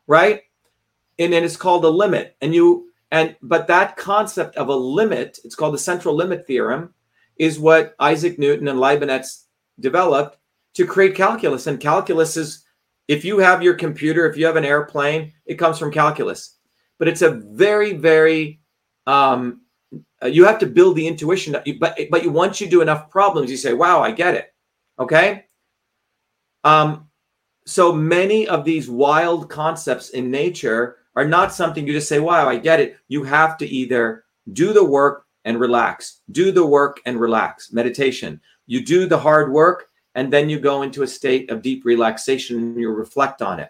[0.08, 0.42] Right?
[1.20, 2.36] And then it's called a limit.
[2.42, 6.94] And you, and, but that concept of a limit, it's called the central limit theorem,
[7.38, 9.46] is what Isaac Newton and Leibniz
[9.80, 10.38] developed
[10.76, 11.68] to create calculus.
[11.68, 12.66] And calculus is,
[13.08, 16.58] if you have your computer, if you have an airplane, it comes from calculus.
[16.98, 18.62] But it's a very, very,
[19.06, 19.62] um,
[20.24, 21.56] uh, you have to build the intuition.
[21.80, 24.54] But but you once you do enough problems, you say, "Wow, I get it."
[24.98, 25.46] Okay.
[26.64, 27.10] Um,
[27.66, 32.48] so many of these wild concepts in nature are not something you just say, "Wow,
[32.48, 36.22] I get it." You have to either do the work and relax.
[36.32, 37.72] Do the work and relax.
[37.72, 38.42] Meditation.
[38.68, 42.58] You do the hard work and then you go into a state of deep relaxation
[42.58, 43.70] and you reflect on it.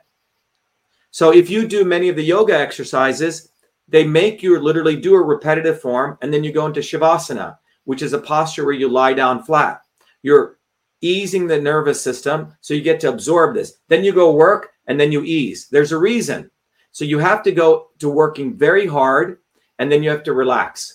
[1.12, 3.50] So if you do many of the yoga exercises,
[3.88, 8.02] they make you literally do a repetitive form and then you go into shavasana, which
[8.02, 9.82] is a posture where you lie down flat.
[10.24, 10.58] You're
[11.02, 13.78] easing the nervous system so you get to absorb this.
[13.90, 15.68] Then you go work and then you ease.
[15.70, 16.50] There's a reason.
[16.92, 19.40] So you have to go to working very hard
[19.80, 20.94] and then you have to relax.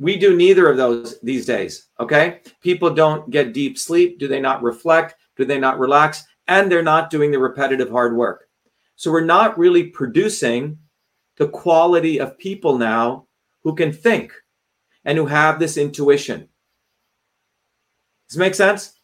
[0.00, 1.88] We do neither of those these days.
[2.00, 2.40] Okay.
[2.62, 4.18] People don't get deep sleep.
[4.18, 5.14] Do they not reflect?
[5.36, 6.24] Do they not relax?
[6.48, 8.48] And they're not doing the repetitive hard work.
[8.96, 10.78] So we're not really producing
[11.36, 13.26] the quality of people now
[13.62, 14.32] who can think
[15.04, 16.48] and who have this intuition.
[18.30, 18.94] Does make sense?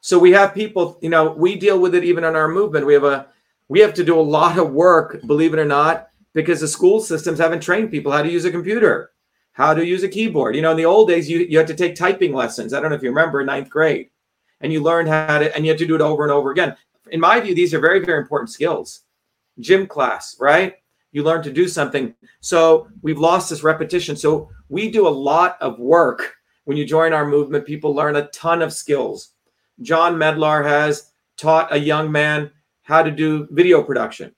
[0.00, 2.86] So we have people, you know, we deal with it even in our movement.
[2.86, 3.26] We have a
[3.66, 7.00] we have to do a lot of work, believe it or not, because the school
[7.00, 9.10] systems haven't trained people how to use a computer
[9.58, 10.54] how to use a keyboard.
[10.54, 12.72] You know, in the old days, you, you had to take typing lessons.
[12.72, 14.08] I don't know if you remember ninth grade,
[14.60, 16.76] and you learned how to, and you had to do it over and over again.
[17.10, 19.00] In my view, these are very, very important skills.
[19.58, 20.76] Gym class, right?
[21.10, 22.14] You learn to do something.
[22.40, 24.14] So we've lost this repetition.
[24.14, 26.36] So we do a lot of work.
[26.64, 29.30] When you join our movement, people learn a ton of skills.
[29.80, 34.34] John Medlar has taught a young man how to do video production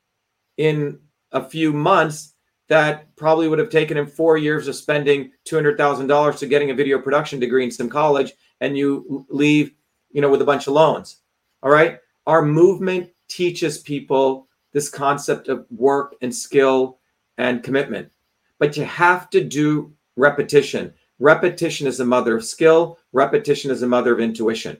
[0.56, 0.98] in
[1.32, 2.29] a few months
[2.70, 7.00] that probably would have taken him four years of spending $200,000 to getting a video
[7.00, 9.72] production degree in some college, and you leave,
[10.12, 11.16] you know, with a bunch of loans.
[11.64, 11.98] All right.
[12.26, 17.00] our movement teaches people this concept of work and skill
[17.38, 18.12] and commitment.
[18.60, 20.94] But you have to do repetition.
[21.18, 24.78] Repetition is the mother of skill, repetition is the mother of intuition.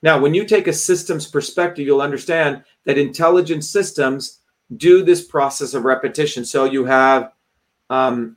[0.00, 4.40] Now, when you take a systems perspective, you'll understand that intelligent systems
[4.76, 6.44] do this process of repetition.
[6.44, 7.32] So you have,
[7.90, 8.36] um,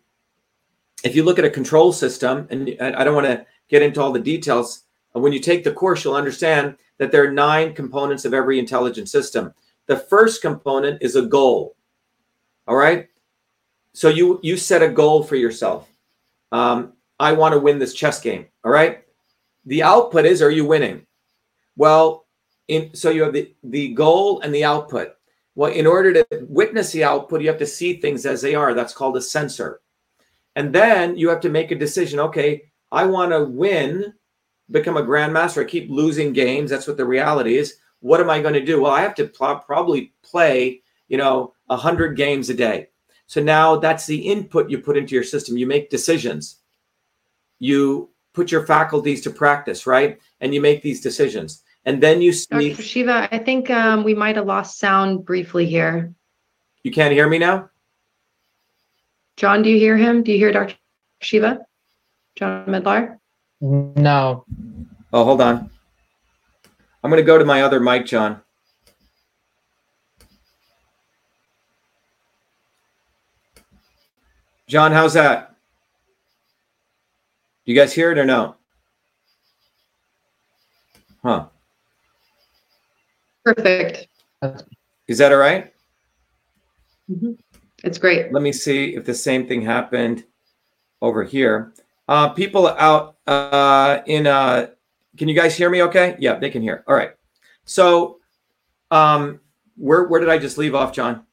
[1.04, 4.12] if you look at a control system, and I don't want to get into all
[4.12, 8.34] the details, when you take the course, you'll understand that there are nine components of
[8.34, 9.54] every intelligent system.
[9.88, 11.76] The first component is a goal.
[12.68, 13.08] All right.
[13.94, 15.90] So you you set a goal for yourself.
[16.52, 18.46] Um, I want to win this chess game.
[18.64, 19.04] All right.
[19.66, 21.06] The output is, are you winning?
[21.76, 22.28] Well,
[22.68, 25.16] in, so you have the, the goal and the output.
[25.56, 28.74] Well, in order to witness the output, you have to see things as they are.
[28.74, 29.82] That's called a sensor.
[30.56, 32.20] And then you have to make a decision.
[32.20, 34.14] Okay, I want to win,
[34.72, 35.62] become a grandmaster.
[35.62, 36.70] I keep losing games.
[36.70, 37.78] That's what the reality is.
[38.00, 38.82] What am I going to do?
[38.82, 42.88] Well, I have to pl- probably play, you know, a hundred games a day.
[43.28, 45.58] So now that's the input you put into your system.
[45.58, 46.58] You make decisions.
[47.60, 50.20] You put your faculties to practice, right?
[50.40, 52.82] And you make these decisions and then you see Dr.
[52.82, 56.14] Shiva, I think um, we might have lost sound briefly here.
[56.84, 57.70] You can't hear me now?
[59.38, 60.24] John, do you hear him?
[60.24, 60.76] Do you hear Dr.
[61.22, 61.60] Shiva?
[62.36, 63.18] John Medlar?
[63.62, 64.46] No.
[65.12, 65.70] Oh, hold on.
[67.04, 68.42] I'm going to go to my other mic, John.
[74.68, 75.56] John, how's that?
[77.66, 78.56] Do you guys hear it or no?
[81.24, 81.48] Huh.
[83.56, 84.08] Perfect.
[85.08, 85.74] Is that all right?
[87.10, 87.32] Mm-hmm.
[87.84, 88.32] It's great.
[88.32, 90.26] Let me see if the same thing happened
[91.02, 91.74] over here.
[92.08, 94.68] Uh, people out uh, in, uh,
[95.18, 96.16] can you guys hear me okay?
[96.20, 96.84] Yeah, they can hear.
[96.88, 97.12] All right.
[97.66, 98.20] So,
[98.92, 99.40] um,
[99.78, 101.26] where, where did I just leave off, John?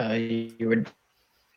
[0.00, 0.84] Uh, you were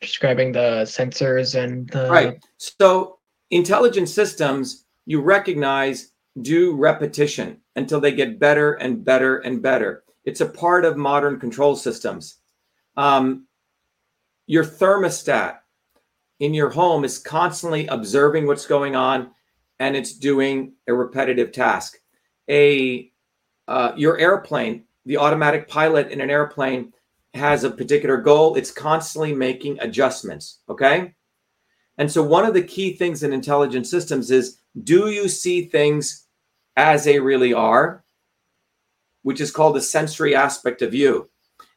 [0.00, 2.44] describing the sensors and the right.
[2.58, 3.18] So,
[3.50, 10.04] intelligent systems you recognize do repetition until they get better and better and better.
[10.24, 12.38] It's a part of modern control systems.
[12.96, 13.46] Um,
[14.46, 15.58] your thermostat
[16.40, 19.30] in your home is constantly observing what's going on
[19.78, 21.96] and it's doing a repetitive task.
[22.50, 23.10] A
[23.68, 26.92] uh, your airplane, the automatic pilot in an airplane
[27.34, 28.54] has a particular goal.
[28.54, 30.60] It's constantly making adjustments.
[30.68, 31.14] Okay.
[31.98, 36.26] And so, one of the key things in intelligent systems is do you see things
[36.76, 38.04] as they really are,
[39.22, 41.30] which is called the sensory aspect of you?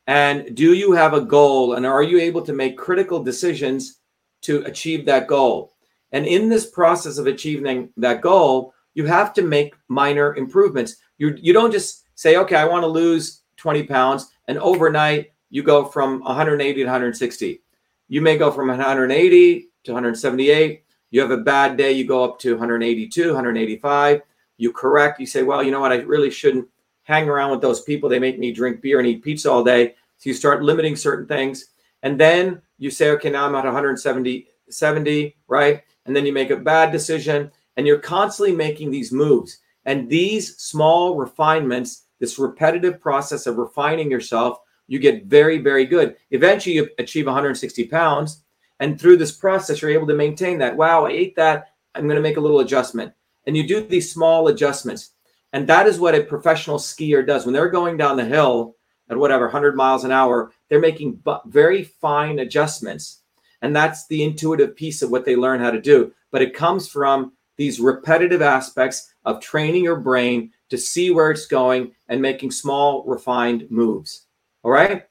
[0.07, 3.99] And do you have a goal and are you able to make critical decisions
[4.41, 5.75] to achieve that goal?
[6.11, 10.95] And in this process of achieving that goal, you have to make minor improvements.
[11.19, 15.63] You, you don't just say, okay, I want to lose 20 pounds, and overnight you
[15.63, 17.61] go from 180 to 160.
[18.07, 22.39] You may go from 180 to 178 you have a bad day, you go up
[22.39, 24.21] to 182, 185.
[24.57, 26.67] You correct, you say, well, you know what, I really shouldn't
[27.03, 28.09] hang around with those people.
[28.09, 29.95] They make me drink beer and eat pizza all day.
[30.17, 31.71] So you start limiting certain things.
[32.03, 35.81] And then you say, okay, now I'm at 170, 70, right?
[36.05, 39.59] And then you make a bad decision and you're constantly making these moves.
[39.85, 46.17] And these small refinements, this repetitive process of refining yourself, you get very, very good.
[46.31, 48.43] Eventually, you achieve 160 pounds
[48.79, 50.77] and through this process, you're able to maintain that.
[50.77, 51.73] Wow, I ate that.
[51.95, 53.13] I'm going to make a little adjustment.
[53.45, 55.11] And you do these small adjustments.
[55.53, 57.45] And that is what a professional skier does.
[57.45, 58.75] When they're going down the hill
[59.09, 63.21] at whatever, 100 miles an hour, they're making very fine adjustments.
[63.61, 66.13] And that's the intuitive piece of what they learn how to do.
[66.31, 71.47] But it comes from these repetitive aspects of training your brain to see where it's
[71.47, 74.27] going and making small, refined moves.
[74.63, 75.05] All right.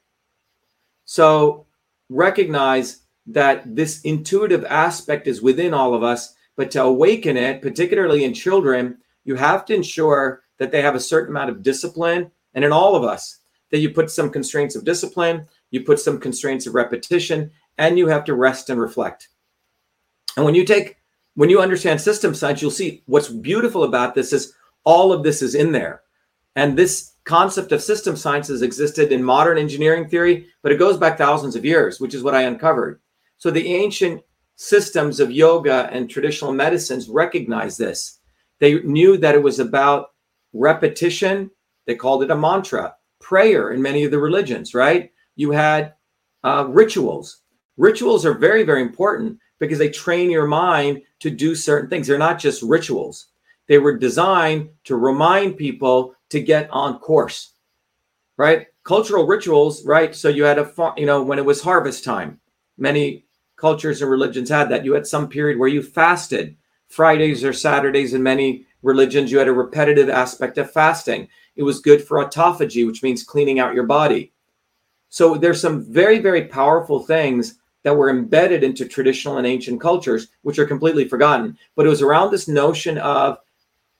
[1.05, 1.67] So
[2.09, 8.23] recognize that this intuitive aspect is within all of us, but to awaken it, particularly
[8.23, 12.31] in children, you have to ensure that they have a certain amount of discipline.
[12.53, 16.19] And in all of us, that you put some constraints of discipline, you put some
[16.19, 19.29] constraints of repetition, and you have to rest and reflect.
[20.35, 20.97] And when you take,
[21.35, 24.53] when you understand system science, you'll see what's beautiful about this is
[24.83, 26.01] all of this is in there.
[26.55, 30.97] And this concept of system science has existed in modern engineering theory, but it goes
[30.97, 32.99] back thousands of years, which is what I uncovered.
[33.39, 34.21] So the ancient
[34.57, 38.19] systems of yoga and traditional medicines recognized this.
[38.59, 40.11] They knew that it was about
[40.51, 41.49] repetition.
[41.85, 45.11] They called it a mantra, prayer in many of the religions, right?
[45.37, 45.93] You had
[46.43, 47.43] uh, rituals.
[47.77, 52.07] Rituals are very, very important because they train your mind to do certain things.
[52.07, 53.27] They're not just rituals.
[53.67, 57.53] They were designed to remind people to get on course,
[58.35, 58.67] right?
[58.83, 60.13] Cultural rituals, right?
[60.13, 62.41] So you had a, you know, when it was harvest time,
[62.77, 63.25] many
[63.59, 64.85] cultures and religions had that.
[64.85, 66.55] You had some period where you fasted
[66.87, 69.31] Fridays or Saturdays in many religions.
[69.31, 71.27] You had a repetitive aspect of fasting.
[71.55, 74.31] It was good for autophagy, which means cleaning out your body.
[75.09, 80.27] So there's some very, very powerful things that were embedded into traditional and ancient cultures,
[80.41, 81.57] which are completely forgotten.
[81.75, 83.39] But it was around this notion of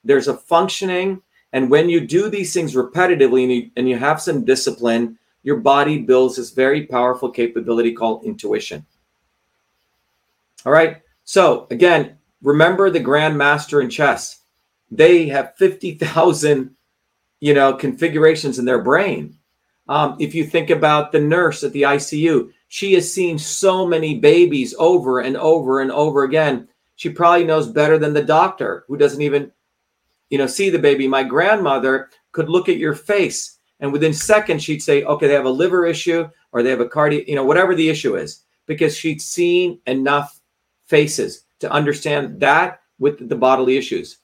[0.04, 4.22] there's a functioning, and when you do these things repetitively and you, and you have
[4.22, 8.86] some discipline, your body builds this very powerful capability called intuition.
[10.66, 11.02] All right.
[11.24, 14.42] So again, remember the grandmaster in chess.
[14.92, 16.76] They have 50,000,
[17.40, 19.38] you know, configurations in their brain.
[19.88, 24.20] Um, if you think about the nurse at the ICU, she has seen so many
[24.20, 26.68] babies over and over and over again.
[26.96, 29.52] She probably knows better than the doctor who doesn't even,
[30.30, 31.08] you know, see the baby.
[31.08, 35.46] My grandmother could look at your face and within seconds she'd say, okay, they have
[35.46, 38.96] a liver issue or they have a cardiac, you know, whatever the issue is, because
[38.96, 40.39] she'd seen enough
[40.90, 44.18] faces to understand that with the bodily issues.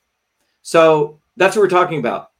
[0.61, 2.31] So that's what we're talking about.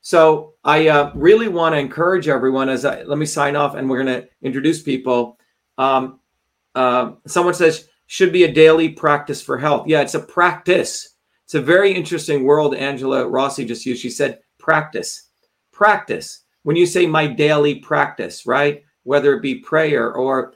[0.00, 3.88] So I uh, really want to encourage everyone as I let me sign off and
[3.88, 5.38] we're going to introduce people.
[5.78, 6.20] Um,
[6.74, 9.86] uh, someone says should be a daily practice for health.
[9.86, 11.16] Yeah, it's a practice.
[11.44, 12.74] It's a very interesting world.
[12.74, 14.02] Angela Rossi just used.
[14.02, 15.30] She said practice,
[15.72, 16.44] practice.
[16.62, 18.82] When you say my daily practice, right?
[19.02, 20.54] Whether it be prayer or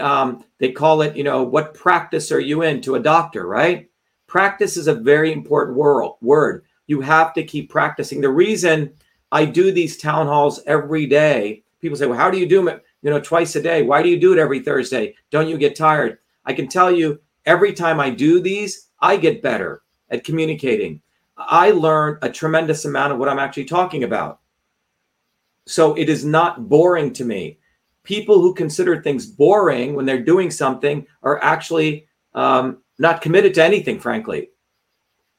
[0.00, 3.88] um, they call it, you know, what practice are you in to a doctor, right?
[4.26, 6.62] Practice is a very important word.
[6.86, 8.20] You have to keep practicing.
[8.20, 8.92] The reason
[9.32, 12.84] I do these town halls every day, people say, well, how do you do it?
[13.02, 13.82] You know, twice a day.
[13.82, 15.14] Why do you do it every Thursday?
[15.30, 16.18] Don't you get tired?
[16.44, 21.02] I can tell you every time I do these, I get better at communicating.
[21.36, 24.40] I learn a tremendous amount of what I'm actually talking about.
[25.66, 27.58] So it is not boring to me.
[28.06, 33.64] People who consider things boring when they're doing something are actually um, not committed to
[33.64, 34.48] anything, frankly.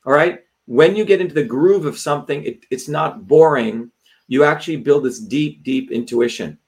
[0.06, 3.90] All right when you get into the groove of something, it, it's not boring.
[4.28, 6.60] You actually build this deep, deep intuition.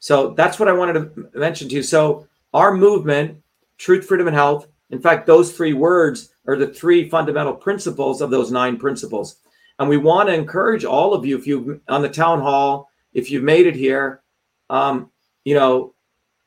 [0.00, 1.82] So that's what I wanted to mention to you.
[1.82, 3.40] So our movement,
[3.78, 4.66] truth, freedom, and health.
[4.90, 9.36] In fact, those three words are the three fundamental principles of those nine principles.
[9.78, 13.30] And we want to encourage all of you, if you on the town hall, if
[13.30, 14.22] you've made it here,
[14.70, 15.10] um,
[15.44, 15.94] you know,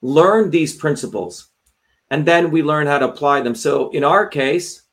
[0.02, 1.50] learn these principles,
[2.10, 3.56] and then we learn how to apply them.
[3.56, 4.84] So in our case,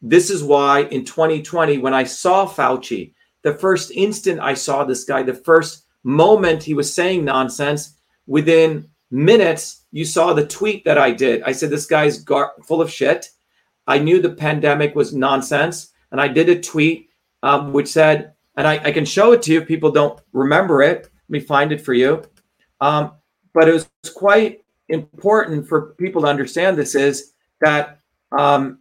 [0.00, 5.04] this is why in 2020, when I saw Fauci, the first instant I saw this
[5.04, 7.96] guy, the first moment he was saying nonsense,
[8.26, 11.42] within minutes, you saw the tweet that I did.
[11.42, 13.30] I said, This guy's gar- full of shit.
[13.86, 15.92] I knew the pandemic was nonsense.
[16.10, 17.10] And I did a tweet
[17.42, 20.82] um, which said, and I, I, can show it to you if people don't remember
[20.82, 21.02] it.
[21.02, 22.22] Let me find it for you.
[22.82, 23.12] Um,
[23.54, 28.00] but it was quite important for people to understand this is that
[28.36, 28.80] um,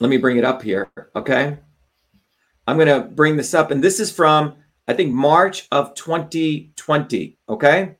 [0.00, 0.90] let me bring it up here.
[1.14, 1.56] Okay.
[2.66, 3.70] I'm going to bring this up.
[3.70, 4.56] And this is from,
[4.88, 7.38] I think, March of 2020.
[7.48, 7.94] Okay.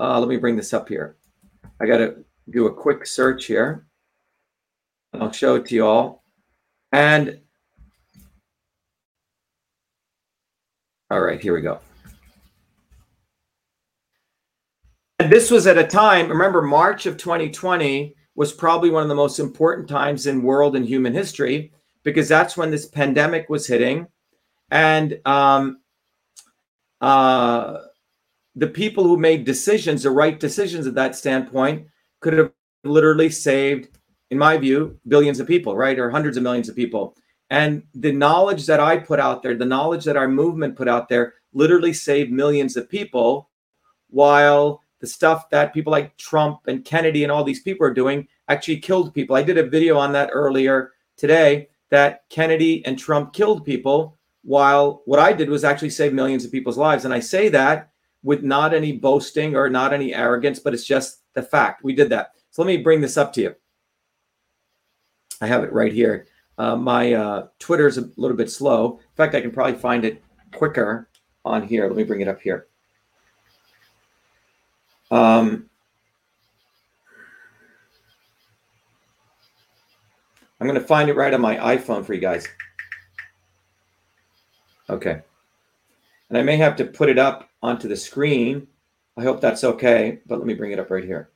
[0.00, 1.16] Uh, let me bring this up here.
[1.80, 3.86] I got to do a quick search here.
[5.14, 6.24] I'll show it to you all.
[6.90, 7.38] And
[11.12, 11.78] all right, here we go.
[15.22, 19.14] And this was at a time, remember, March of 2020 was probably one of the
[19.14, 24.08] most important times in world and human history because that's when this pandemic was hitting.
[24.72, 25.78] And um,
[27.00, 27.82] uh,
[28.56, 31.86] the people who made decisions the right decisions at that standpoint
[32.18, 32.50] could have
[32.82, 33.96] literally saved
[34.32, 37.14] in my view billions of people right or hundreds of millions of people.
[37.48, 41.08] And the knowledge that i put out there the knowledge that our movement put out
[41.08, 43.48] there literally saved millions of people
[44.08, 48.28] while the stuff that people like Trump and Kennedy and all these people are doing
[48.48, 49.34] actually killed people.
[49.34, 55.02] I did a video on that earlier today that Kennedy and Trump killed people while
[55.04, 57.04] what I did was actually save millions of people's lives.
[57.04, 57.90] And I say that
[58.22, 61.82] with not any boasting or not any arrogance, but it's just the fact.
[61.82, 62.30] We did that.
[62.50, 63.54] So let me bring this up to you.
[65.40, 66.28] I have it right here.
[66.58, 68.98] Uh, my uh, Twitter is a little bit slow.
[68.98, 70.22] In fact, I can probably find it
[70.54, 71.10] quicker
[71.44, 71.88] on here.
[71.88, 72.68] Let me bring it up here.
[75.12, 75.68] Um,
[80.58, 82.48] I'm going to find it right on my iPhone for you guys.
[84.88, 85.20] Okay.
[86.30, 88.66] And I may have to put it up onto the screen.
[89.18, 91.28] I hope that's okay, but let me bring it up right here.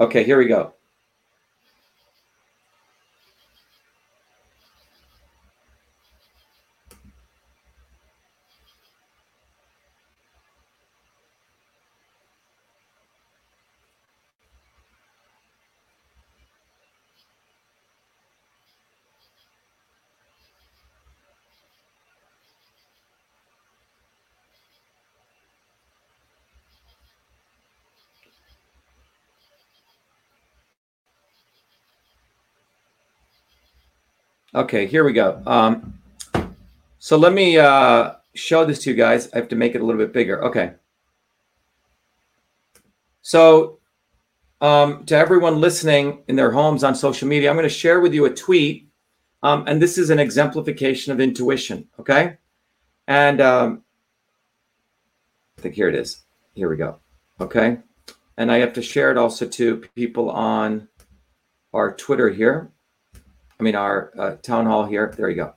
[0.00, 0.74] Okay, here we go.
[34.54, 35.42] Okay, here we go.
[35.46, 35.98] Um,
[37.00, 39.28] so let me uh, show this to you guys.
[39.32, 40.44] I have to make it a little bit bigger.
[40.44, 40.74] Okay.
[43.22, 43.80] So
[44.60, 48.14] um, to everyone listening in their homes on social media, I'm going to share with
[48.14, 48.88] you a tweet.
[49.42, 51.88] Um, and this is an exemplification of intuition.
[51.98, 52.36] Okay.
[53.08, 53.82] And um,
[55.58, 56.22] I think here it is.
[56.54, 57.00] Here we go.
[57.40, 57.78] Okay.
[58.36, 60.88] And I have to share it also to people on
[61.72, 62.70] our Twitter here.
[63.64, 65.14] Mean, our uh, town hall here.
[65.16, 65.54] There you go.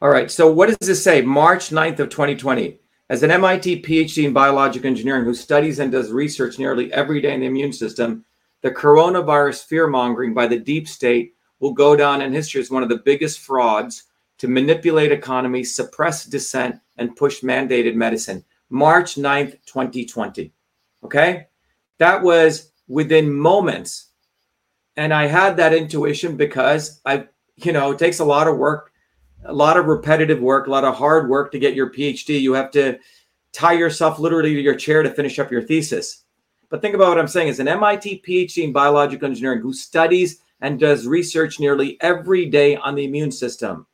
[0.00, 0.30] All right.
[0.30, 1.20] So, what does this say?
[1.20, 2.80] March 9th of 2020.
[3.10, 7.34] As an MIT PhD in biological engineering who studies and does research nearly every day
[7.34, 8.24] in the immune system,
[8.62, 12.82] the coronavirus fear mongering by the deep state will go down in history as one
[12.82, 14.04] of the biggest frauds
[14.38, 18.42] to manipulate economies, suppress dissent, and push mandated medicine.
[18.70, 20.50] March 9th, 2020.
[21.04, 21.46] Okay.
[21.98, 24.07] That was within moments
[24.98, 28.92] and I had that intuition because I, you know, it takes a lot of work,
[29.44, 32.40] a lot of repetitive work, a lot of hard work to get your PhD.
[32.40, 32.98] You have to
[33.52, 36.24] tie yourself literally to your chair to finish up your thesis.
[36.68, 37.46] But think about what I'm saying.
[37.46, 42.74] is an MIT PhD in biological engineering who studies and does research nearly every day
[42.74, 43.86] on the immune system,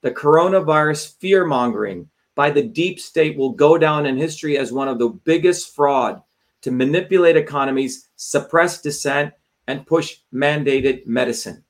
[0.00, 4.88] the coronavirus fear mongering by the deep state will go down in history as one
[4.88, 6.20] of the biggest fraud
[6.62, 9.32] to manipulate economies, suppress dissent,
[9.68, 11.62] and push mandated medicine,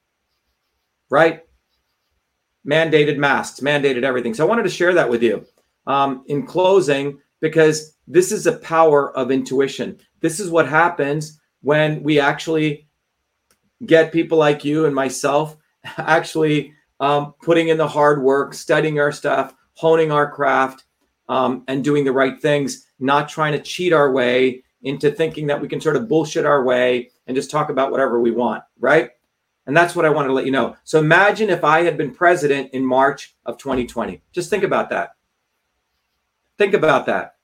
[1.11, 1.43] right?
[2.67, 4.33] Mandated masks, mandated everything.
[4.33, 5.45] So I wanted to share that with you
[5.87, 9.99] um, in closing because this is a power of intuition.
[10.21, 12.89] This is what happens when we actually
[13.85, 15.57] get people like you and myself
[15.99, 20.85] actually um, putting in the hard work, studying our stuff, honing our craft,
[21.29, 25.61] um, and doing the right things, not trying to cheat our way into thinking that
[25.61, 29.11] we can sort of bullshit our way and just talk about whatever we want, right?
[29.67, 30.77] And that's what I wanted to let you know.
[30.85, 34.23] So imagine if I had been president in March of 2020.
[34.33, 35.11] Just think about that.
[36.57, 37.35] Think about that.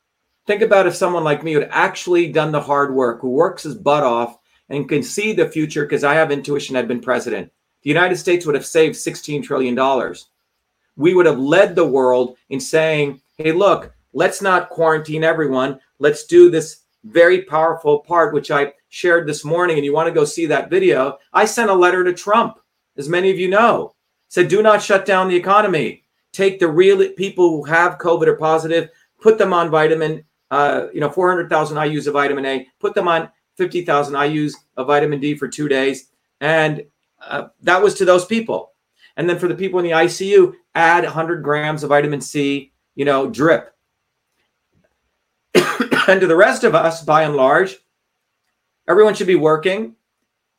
[0.47, 3.75] Think about if someone like me had actually done the hard work, who works his
[3.75, 7.51] butt off and can see the future because I have intuition, I'd been president.
[7.83, 10.15] The United States would have saved $16 trillion.
[10.97, 15.81] We would have led the world in saying, hey, look, let's not quarantine everyone.
[15.99, 20.15] Let's do this very powerful part, which I shared this morning, and you want to
[20.15, 21.19] go see that video.
[21.33, 22.59] I sent a letter to Trump,
[22.97, 23.95] as many of you know,
[24.29, 26.05] said, do not shut down the economy.
[26.33, 28.89] Take the real people who have COVID or positive,
[29.21, 33.29] put them on vitamin, uh, you know, 400,000 IUs of vitamin A, put them on
[33.57, 36.09] 50,000 IUs of vitamin D for two days.
[36.41, 36.85] And
[37.21, 38.73] uh, that was to those people.
[39.17, 43.05] And then for the people in the ICU, add 100 grams of vitamin C, you
[43.05, 43.75] know, drip
[46.09, 47.77] and to the rest of us, by and large,
[48.89, 49.97] everyone should be working.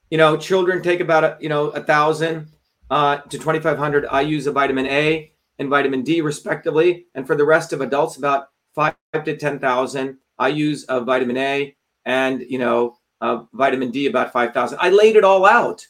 [0.09, 2.47] You know, children take about a, you know a thousand
[2.89, 7.35] uh, to twenty five hundred IU's of vitamin A and vitamin D, respectively, and for
[7.35, 11.75] the rest of adults, about five to ten thousand IU's of vitamin A
[12.05, 14.79] and you know uh, vitamin D, about five thousand.
[14.81, 15.85] I laid it all out.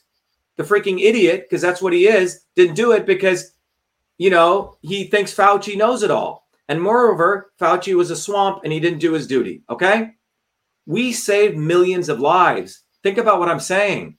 [0.58, 3.52] The freaking idiot, because that's what he is, didn't do it because
[4.18, 6.45] you know he thinks Fauci knows it all.
[6.68, 9.64] And moreover, Fauci was a swamp and he didn't do his duty.
[9.70, 10.12] Okay.
[10.86, 12.84] We saved millions of lives.
[13.04, 14.18] Think about what I'm saying.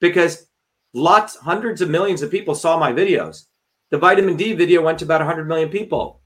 [0.00, 0.46] Because
[0.92, 3.46] lots, hundreds of millions of people saw my videos.
[3.90, 6.20] The vitamin D video went to about 100 million people.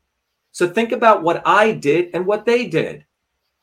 [0.53, 3.05] So think about what I did and what they did.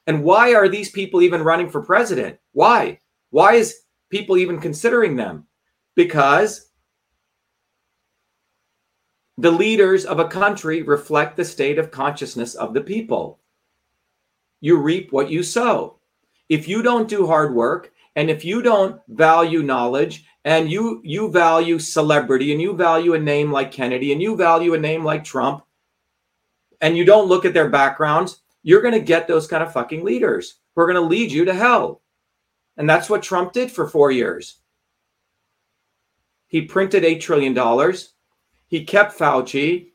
[0.08, 2.38] And why are these people even running for president?
[2.52, 3.00] Why?
[3.30, 5.46] Why is people even considering them?
[5.96, 6.71] Because
[9.38, 13.40] the leaders of a country reflect the state of consciousness of the people.
[14.60, 16.00] You reap what you sow.
[16.50, 21.32] If you don't do hard work and if you don't value knowledge and you you
[21.32, 25.24] value celebrity and you value a name like Kennedy and you value a name like
[25.24, 25.64] Trump
[26.82, 30.04] and you don't look at their backgrounds, you're going to get those kind of fucking
[30.04, 32.02] leaders who are going to lead you to hell.
[32.78, 34.58] And that's what Trump did for 4 years.
[36.48, 38.14] He printed 8 trillion dollars
[38.72, 39.90] he kept Fauci.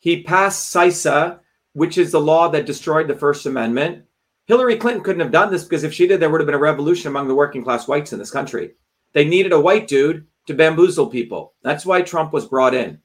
[0.00, 1.38] He passed CISA,
[1.72, 4.04] which is the law that destroyed the First Amendment.
[4.46, 6.58] Hillary Clinton couldn't have done this because if she did, there would have been a
[6.58, 8.72] revolution among the working class whites in this country.
[9.12, 11.54] They needed a white dude to bamboozle people.
[11.62, 12.98] That's why Trump was brought in.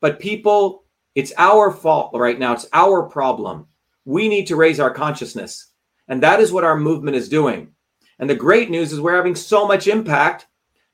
[0.00, 0.84] But people,
[1.14, 2.52] it's our fault right now.
[2.52, 3.66] It's our problem.
[4.04, 5.72] We need to raise our consciousness.
[6.08, 7.72] And that is what our movement is doing.
[8.18, 10.48] And the great news is we're having so much impact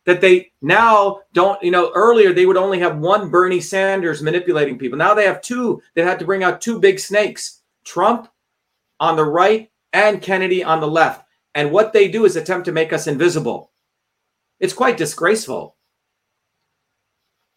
[0.06, 4.78] that they now don't, you know, earlier they would only have one Bernie Sanders manipulating
[4.78, 4.96] people.
[4.96, 5.82] Now they have two.
[5.94, 8.28] They had to bring out two big snakes Trump
[8.98, 11.24] on the right and Kennedy on the left.
[11.54, 13.72] And what they do is attempt to make us invisible.
[14.60, 15.76] It's quite disgraceful.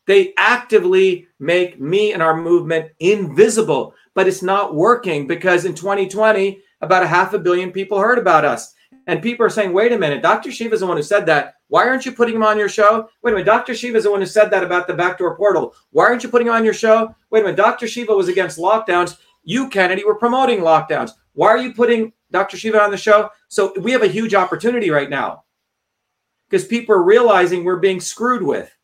[0.08, 6.62] They actively make me and our movement invisible, but it's not working because in 2020,
[6.82, 8.74] about a half a billion people heard about us.
[9.06, 10.52] And people are saying, wait a minute, Dr.
[10.52, 11.56] Shiva is the one who said that.
[11.70, 13.10] Why aren't you putting him on your show?
[13.24, 13.74] Wait a minute, Dr.
[13.74, 15.74] Shiva is the one who said that about the backdoor portal.
[15.92, 17.16] Why aren't you putting him on your show?
[17.30, 17.88] Wait a minute, Dr.
[17.88, 19.18] Shiva was against lockdowns.
[19.44, 21.12] You, Kennedy, were promoting lockdowns.
[21.34, 22.58] Why are you putting Dr.
[22.58, 23.30] Shiva on the show?
[23.48, 25.44] So we have a huge opportunity right now
[26.50, 28.76] because people are realizing we're being screwed with.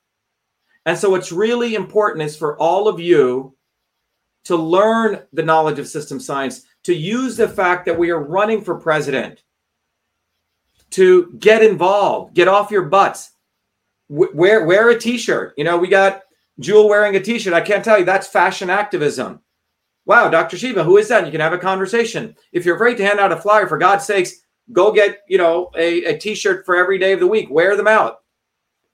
[0.85, 3.55] And so what's really important is for all of you
[4.43, 8.61] to learn the knowledge of system science, to use the fact that we are running
[8.61, 9.43] for president,
[10.95, 13.31] to get involved, get off your butts,
[14.09, 15.53] wear wear a t-shirt.
[15.57, 16.23] You know, we got
[16.59, 17.53] Jewel wearing a t-shirt.
[17.53, 19.41] I can't tell you that's fashion activism.
[20.05, 20.57] Wow, Dr.
[20.57, 21.19] Shiva, who is that?
[21.19, 22.35] And You can have a conversation.
[22.51, 24.41] If you're afraid to hand out a flyer, for God's sakes,
[24.71, 27.87] go get you know a, a t-shirt for every day of the week wear them
[27.87, 28.19] out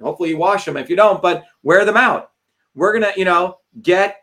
[0.01, 2.31] hopefully you wash them if you don't but wear them out
[2.75, 4.17] we're gonna you know get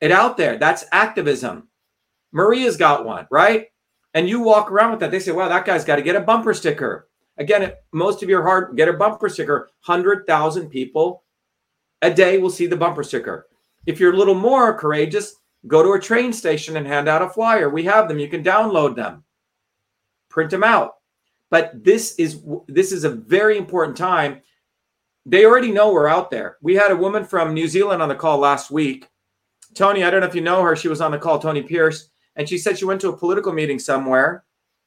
[0.00, 1.68] it out there that's activism
[2.32, 3.66] maria's got one right
[4.14, 6.20] and you walk around with that they say wow that guy's got to get a
[6.20, 7.08] bumper sticker
[7.38, 11.24] again most of your hard get a bumper sticker 100000 people
[12.02, 13.48] a day will see the bumper sticker
[13.86, 15.36] if you're a little more courageous
[15.66, 18.42] go to a train station and hand out a flyer we have them you can
[18.42, 19.24] download them
[20.32, 20.94] print them out.
[21.50, 24.40] But this is this is a very important time.
[25.26, 26.56] They already know we're out there.
[26.62, 29.08] We had a woman from New Zealand on the call last week.
[29.74, 30.74] Tony, I don't know if you know her.
[30.74, 33.52] She was on the call, Tony Pierce, and she said she went to a political
[33.52, 34.44] meeting somewhere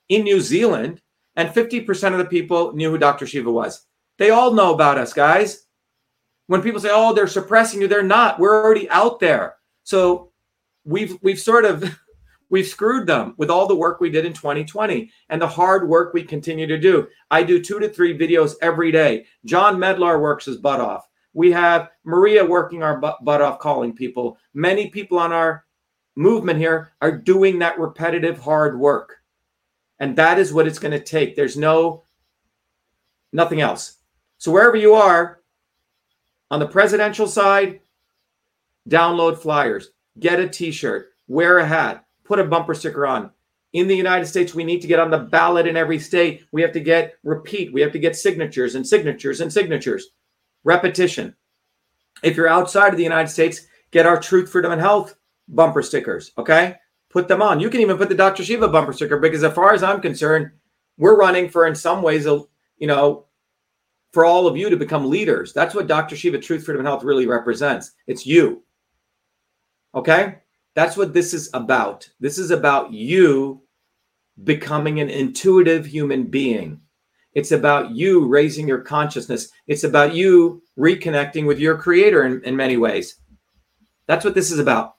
[0.09, 1.01] in New Zealand,
[1.35, 3.27] and 50% of the people knew who Dr.
[3.27, 3.85] Shiva was.
[4.17, 5.65] They all know about us, guys.
[6.47, 8.39] When people say, "Oh, they're suppressing you," they're not.
[8.39, 9.55] We're already out there.
[9.83, 10.31] So
[10.85, 11.99] we've we've sort of
[12.49, 16.13] We've screwed them with all the work we did in 2020 and the hard work
[16.13, 17.07] we continue to do.
[17.31, 19.25] I do two to three videos every day.
[19.45, 21.07] John Medlar works his butt off.
[21.33, 24.37] We have Maria working our butt, butt off calling people.
[24.53, 25.64] Many people on our
[26.15, 29.17] movement here are doing that repetitive hard work.
[29.99, 31.35] And that is what it's going to take.
[31.35, 32.03] There's no
[33.31, 33.97] nothing else.
[34.37, 35.41] So wherever you are
[36.51, 37.81] on the presidential side,
[38.89, 43.31] download flyers, get a t-shirt, wear a hat, put a bumper sticker on.
[43.73, 46.45] In the United States, we need to get on the ballot in every state.
[46.53, 47.73] We have to get repeat.
[47.73, 50.11] We have to get signatures and signatures and signatures.
[50.63, 51.35] Repetition.
[52.23, 55.15] If you're outside of the United States, get our Truth, Freedom, and Health
[55.47, 56.31] bumper stickers.
[56.37, 56.75] Okay.
[57.09, 57.59] Put them on.
[57.59, 58.43] You can even put the Dr.
[58.43, 60.51] Shiva bumper sticker because, as far as I'm concerned,
[60.97, 62.41] we're running for, in some ways, a,
[62.77, 63.25] you know,
[64.11, 65.53] for all of you to become leaders.
[65.53, 66.15] That's what Dr.
[66.15, 67.91] Shiva Truth, Freedom, and Health really represents.
[68.07, 68.63] It's you.
[69.93, 70.35] Okay.
[70.73, 72.09] That's what this is about.
[72.19, 73.61] This is about you
[74.43, 76.81] becoming an intuitive human being.
[77.33, 79.49] It's about you raising your consciousness.
[79.67, 83.15] It's about you reconnecting with your creator in, in many ways.
[84.07, 84.94] That's what this is about.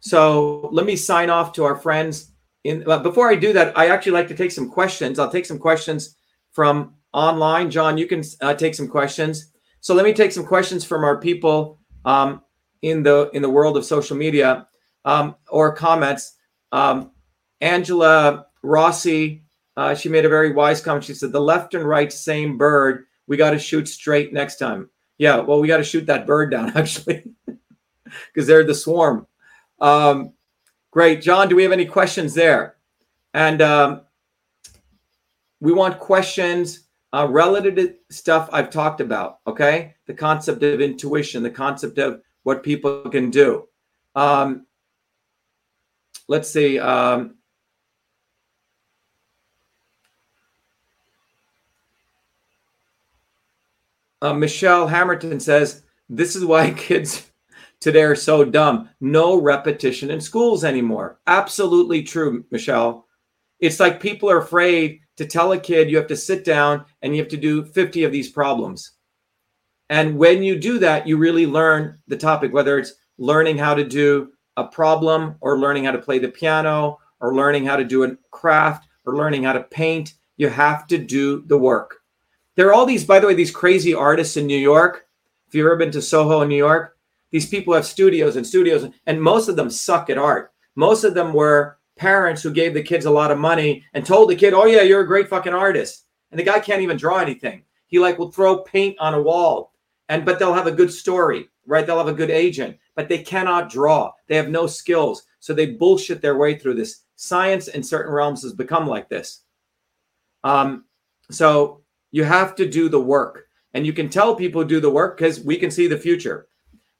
[0.00, 2.32] So let me sign off to our friends.
[2.64, 5.18] In uh, before I do that, I actually like to take some questions.
[5.18, 6.16] I'll take some questions
[6.52, 7.70] from online.
[7.70, 9.52] John, you can uh, take some questions.
[9.80, 12.42] So let me take some questions from our people um,
[12.82, 14.66] in the in the world of social media
[15.04, 16.36] um, or comments.
[16.72, 17.12] Um,
[17.60, 19.44] Angela Rossi,
[19.76, 21.04] uh, she made a very wise comment.
[21.04, 23.06] She said, "The left and right, same bird.
[23.26, 26.50] We got to shoot straight next time." Yeah, well, we got to shoot that bird
[26.50, 29.26] down actually, because they're the swarm.
[29.80, 30.32] Um,
[30.90, 31.48] great, John.
[31.48, 32.76] Do we have any questions there?
[33.34, 34.02] And um,
[35.60, 39.40] we want questions uh, relative to stuff I've talked about.
[39.46, 43.68] Okay, the concept of intuition, the concept of what people can do.
[44.14, 44.66] Um,
[46.28, 46.78] let's see.
[46.78, 47.36] Um,
[54.22, 57.29] uh, Michelle Hamilton says, This is why kids
[57.80, 58.88] today are so dumb.
[59.00, 61.18] No repetition in schools anymore.
[61.26, 63.06] Absolutely true, Michelle.
[63.58, 67.14] It's like people are afraid to tell a kid you have to sit down and
[67.14, 68.92] you have to do 50 of these problems.
[69.90, 73.84] And when you do that, you really learn the topic, whether it's learning how to
[73.84, 78.04] do a problem or learning how to play the piano or learning how to do
[78.04, 80.14] a craft or learning how to paint.
[80.36, 81.96] You have to do the work.
[82.56, 85.06] There are all these, by the way, these crazy artists in New York.
[85.48, 86.96] If you've ever been to Soho in New York,
[87.30, 90.52] these people have studios and studios, and most of them suck at art.
[90.74, 94.30] Most of them were parents who gave the kids a lot of money and told
[94.30, 97.18] the kid, "Oh yeah, you're a great fucking artist," and the guy can't even draw
[97.18, 97.64] anything.
[97.86, 99.74] He like will throw paint on a wall,
[100.08, 101.86] and but they'll have a good story, right?
[101.86, 104.12] They'll have a good agent, but they cannot draw.
[104.26, 107.02] They have no skills, so they bullshit their way through this.
[107.16, 109.42] Science in certain realms has become like this.
[110.42, 110.84] Um,
[111.30, 115.18] so you have to do the work, and you can tell people do the work
[115.18, 116.48] because we can see the future.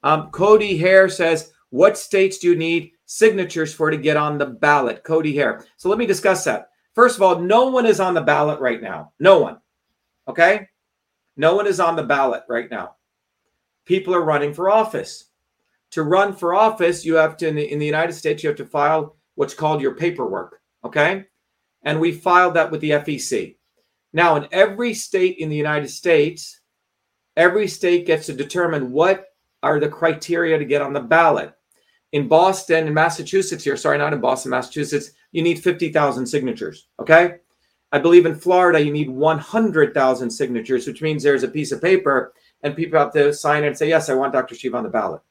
[0.02, 4.46] Um, Cody Hare says, "What states do you need signatures for to get on the
[4.46, 5.64] ballot?" Cody Hare.
[5.76, 6.70] So let me discuss that.
[6.94, 9.12] First of all, no one is on the ballot right now.
[9.18, 9.58] No one.
[10.28, 10.68] Okay,
[11.36, 12.96] no one is on the ballot right now.
[13.84, 15.26] People are running for office.
[15.92, 18.58] To run for office, you have to in the, in the United States, you have
[18.58, 20.60] to file what's called your paperwork.
[20.84, 21.24] Okay,
[21.82, 23.56] and we filed that with the FEC.
[24.12, 26.60] Now, in every state in the United States,
[27.36, 29.26] every state gets to determine what
[29.62, 31.52] are the criteria to get on the ballot.
[32.12, 36.88] In Boston and Massachusetts, here, sorry, not in Boston, Massachusetts, you need 50,000 signatures.
[36.98, 37.36] Okay.
[37.92, 42.32] I believe in Florida, you need 100,000 signatures, which means there's a piece of paper
[42.62, 44.54] and people have to sign it and say, Yes, I want Dr.
[44.54, 45.22] Shiva on the ballot.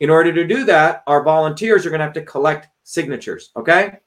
[0.00, 3.50] In order to do that, our volunteers are going to have to collect signatures.
[3.56, 3.98] Okay.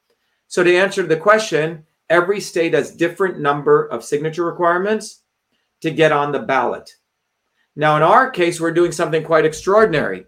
[0.47, 5.24] So to answer the question, every state has different number of signature requirements
[5.82, 6.95] to get on the ballot.
[7.76, 10.26] Now, in our case, we're doing something quite extraordinary.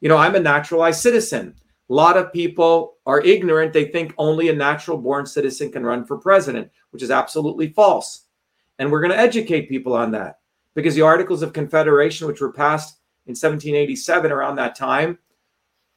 [0.00, 1.54] You know, I'm a naturalized citizen.
[1.88, 3.72] A lot of people are ignorant.
[3.72, 8.26] They think only a natural born citizen can run for president, which is absolutely false.
[8.78, 10.38] And we're going to educate people on that
[10.74, 15.18] because the Articles of Confederation, which were passed in 1787 around that time,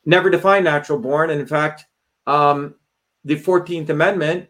[0.06, 1.30] never defined natural born.
[1.30, 1.86] And in fact,
[2.28, 2.76] um,
[3.24, 4.50] the 14th Amendment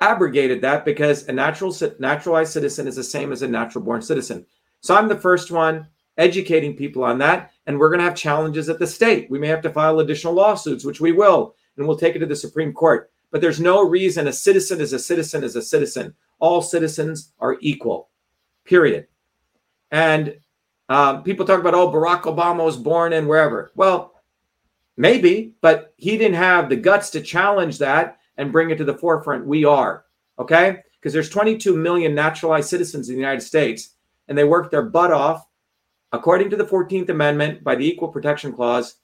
[0.00, 4.46] abrogated that because a natural naturalized citizen is the same as a natural born citizen.
[4.84, 7.52] So I'm the first one educating people on that.
[7.66, 9.30] And we're going to have challenges at the state.
[9.30, 12.26] We may have to file additional lawsuits, which we will, and we'll take it to
[12.26, 13.10] the Supreme Court.
[13.30, 16.12] But there's no reason a citizen is a citizen is a citizen.
[16.38, 18.10] All citizens are equal,
[18.66, 19.06] period.
[19.90, 20.36] And
[20.90, 23.72] um, people talk about, oh, Barack Obama was born in wherever.
[23.74, 24.20] Well,
[24.98, 28.98] maybe, but he didn't have the guts to challenge that and bring it to the
[28.98, 29.46] forefront.
[29.46, 30.04] We are,
[30.38, 30.82] okay?
[31.00, 33.93] Because there's 22 million naturalized citizens in the United States,
[34.28, 35.46] and they work their butt off
[36.12, 38.96] according to the 14th Amendment by the Equal Protection Clause.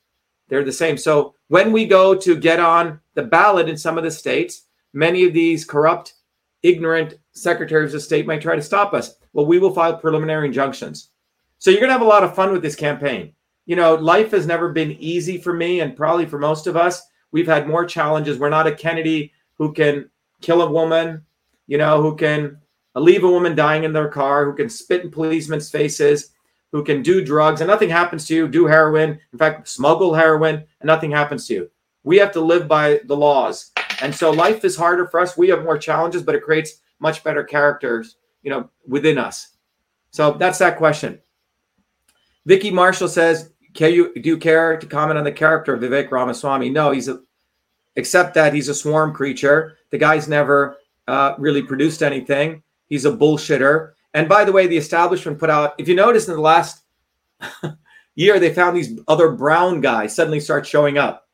[0.48, 0.96] They're the same.
[0.96, 5.24] So when we go to get on the ballot in some of the states, many
[5.24, 6.14] of these corrupt,
[6.62, 9.16] ignorant secretaries of state might try to stop us.
[9.32, 11.10] Well, we will file preliminary injunctions.
[11.58, 13.32] So you're going to have a lot of fun with this campaign.
[13.66, 17.02] You know, life has never been easy for me and probably for most of us.
[17.32, 18.38] We've had more challenges.
[18.38, 20.10] We're not a Kennedy who can
[20.40, 21.24] kill a woman,
[21.66, 22.58] you know, who can
[22.94, 26.32] leave a woman dying in their car, who can spit in policemen's faces,
[26.72, 30.56] who can do drugs and nothing happens to you, do heroin, in fact, smuggle heroin,
[30.56, 31.70] and nothing happens to you.
[32.04, 33.72] We have to live by the laws.
[34.00, 35.36] And so life is harder for us.
[35.36, 39.56] We have more challenges, but it creates much better characters, you know, within us.
[40.10, 41.20] So that's that question.
[42.46, 46.10] Vicky Marshall says, "Can you do you care to comment on the character of Vivek
[46.10, 47.20] Ramaswamy?" No, he's a,
[47.96, 49.76] except that he's a swarm creature.
[49.90, 52.62] The guy's never uh, really produced anything.
[52.90, 53.92] He's a bullshitter.
[54.12, 56.82] And by the way, the establishment put out, if you notice in the last
[58.14, 61.28] year, they found these other brown guys suddenly start showing up,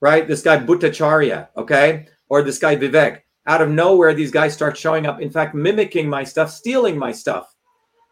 [0.00, 0.26] right?
[0.26, 2.08] This guy Bhattacharya, okay?
[2.28, 3.20] Or this guy Vivek.
[3.46, 7.12] Out of nowhere, these guys start showing up, in fact, mimicking my stuff, stealing my
[7.12, 7.54] stuff.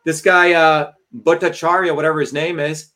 [0.04, 2.92] This guy, uh, Bhattacharya, whatever his name is,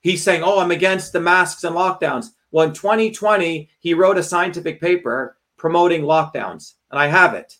[0.00, 2.28] he's saying, Oh, I'm against the masks and lockdowns.
[2.52, 7.56] Well, in 2020, he wrote a scientific paper promoting lockdowns, and I have it.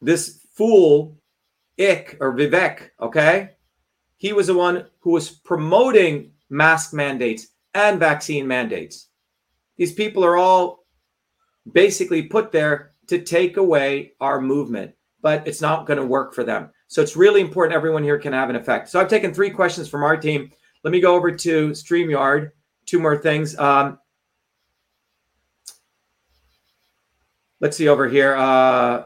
[0.00, 1.18] This fool,
[1.76, 3.50] Ik or Vivek, okay,
[4.16, 9.08] he was the one who was promoting mask mandates and vaccine mandates.
[9.76, 10.86] These people are all
[11.70, 16.44] basically put there to take away our movement, but it's not going to work for
[16.44, 16.70] them.
[16.88, 18.88] So it's really important everyone here can have an effect.
[18.88, 20.50] So I've taken three questions from our team.
[20.84, 22.52] Let me go over to StreamYard.
[22.86, 23.58] Two more things.
[23.58, 23.98] Um,
[27.60, 28.36] let's see over here.
[28.36, 29.04] Uh,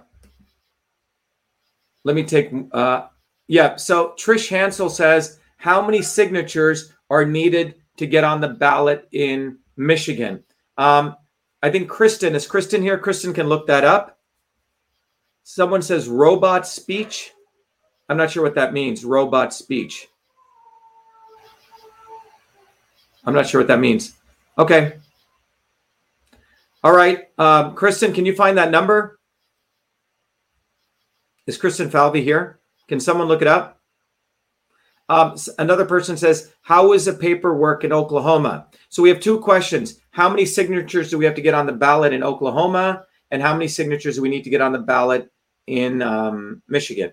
[2.05, 3.07] let me take, uh,
[3.47, 3.77] yeah.
[3.77, 9.59] So Trish Hansel says, how many signatures are needed to get on the ballot in
[9.77, 10.43] Michigan?
[10.79, 11.17] Um,
[11.63, 12.99] I think Kristen, is Kristen here?
[12.99, 14.19] Kristen can look that up.
[15.43, 17.33] Someone says robot speech.
[18.09, 19.05] I'm not sure what that means.
[19.05, 20.09] Robot speech.
[23.25, 24.17] I'm not sure what that means.
[24.57, 24.95] Okay.
[26.83, 29.20] All right, um, Kristen, can you find that number?
[31.51, 32.61] Is Kristen Falvey here?
[32.87, 33.81] Can someone look it up?
[35.09, 38.69] Um, another person says, How is the paperwork in Oklahoma?
[38.89, 39.99] So we have two questions.
[40.13, 43.05] How many signatures do we have to get on the ballot in Oklahoma?
[43.33, 45.29] And how many signatures do we need to get on the ballot
[45.67, 47.11] in um, Michigan?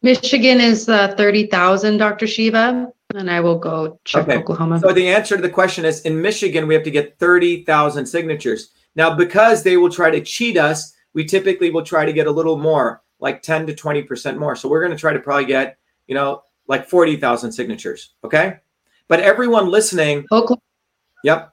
[0.00, 2.26] Michigan is uh, 30,000, Dr.
[2.26, 4.38] Shiva, and I will go check Okay.
[4.38, 4.80] Oklahoma.
[4.80, 8.70] So the answer to the question is in Michigan, we have to get 30,000 signatures.
[8.96, 12.30] Now, because they will try to cheat us, we typically will try to get a
[12.30, 14.54] little more, like 10 to 20% more.
[14.54, 18.14] So we're going to try to probably get, you know, like 40,000 signatures.
[18.22, 18.58] Okay.
[19.08, 20.62] But everyone listening, Oklahoma,
[21.24, 21.52] yep.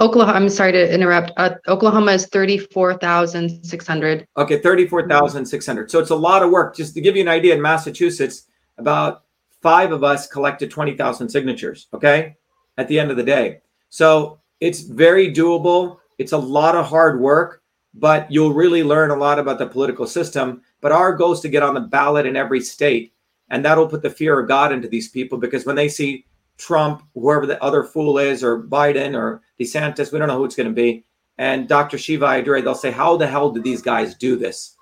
[0.00, 1.30] Oklahoma, I'm sorry to interrupt.
[1.36, 4.26] Uh, Oklahoma is 34,600.
[4.36, 5.88] Okay, 34,600.
[5.88, 6.74] So it's a lot of work.
[6.74, 9.26] Just to give you an idea, in Massachusetts, about
[9.62, 12.34] five of us collected 20,000 signatures, okay,
[12.78, 13.60] at the end of the day.
[13.90, 15.98] So it's very doable.
[16.18, 17.62] It's a lot of hard work,
[17.96, 20.62] but you'll really learn a lot about the political system.
[20.80, 23.14] But our goal is to get on the ballot in every state.
[23.48, 26.26] And that'll put the fear of God into these people because when they see
[26.58, 30.56] Trump, whoever the other fool is, or Biden or DeSantis, we don't know who it's
[30.56, 31.04] going to be,
[31.38, 31.98] and Dr.
[31.98, 34.76] Shiva Ayyadurai, they'll say, How the hell did these guys do this?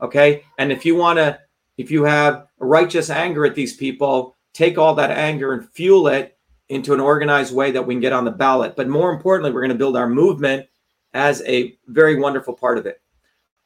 [0.00, 0.44] Okay.
[0.58, 1.38] And if you want to,
[1.78, 6.36] if you have righteous anger at these people, take all that anger and fuel it
[6.68, 8.76] into an organized way that we can get on the ballot.
[8.76, 10.66] But more importantly, we're going to build our movement
[11.14, 13.00] as a very wonderful part of it.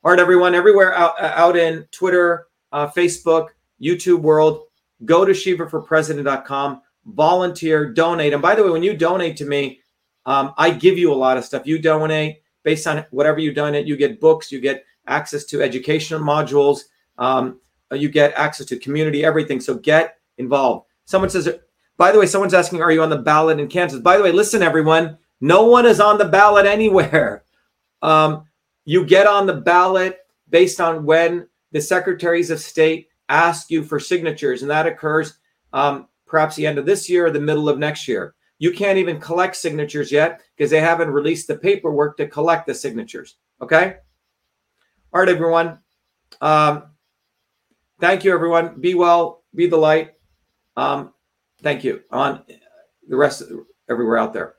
[0.05, 3.49] All right, everyone, everywhere out, out in Twitter, uh, Facebook,
[3.83, 4.67] YouTube world,
[5.05, 8.33] go to shivaforpresident.com, volunteer, donate.
[8.33, 9.81] And by the way, when you donate to me,
[10.27, 11.67] um, I give you a lot of stuff.
[11.67, 16.21] You donate based on whatever you donate, you get books, you get access to educational
[16.21, 16.83] modules,
[17.17, 17.59] um,
[17.93, 19.59] you get access to community, everything.
[19.61, 20.87] So get involved.
[21.07, 21.49] Someone says,
[21.97, 24.01] by the way, someone's asking, are you on the ballot in Kansas?
[24.01, 27.45] By the way, listen, everyone, no one is on the ballot anywhere.
[28.01, 28.45] Um,
[28.85, 30.21] you get on the ballot
[30.51, 35.39] based on when the secretaries of state ask you for signatures, and that occurs
[35.73, 38.35] um, perhaps the end of this year or the middle of next year.
[38.59, 42.75] You can't even collect signatures yet because they haven't released the paperwork to collect the
[42.75, 43.37] signatures.
[43.61, 43.97] Okay.
[45.13, 45.79] All right, everyone.
[46.41, 46.85] Um,
[48.01, 48.81] thank you, everyone.
[48.81, 49.43] Be well.
[49.55, 50.13] Be the light.
[50.77, 51.15] Um,
[51.63, 52.03] thank you.
[52.11, 52.43] On
[53.09, 53.43] the rest,
[53.89, 54.58] everywhere out there.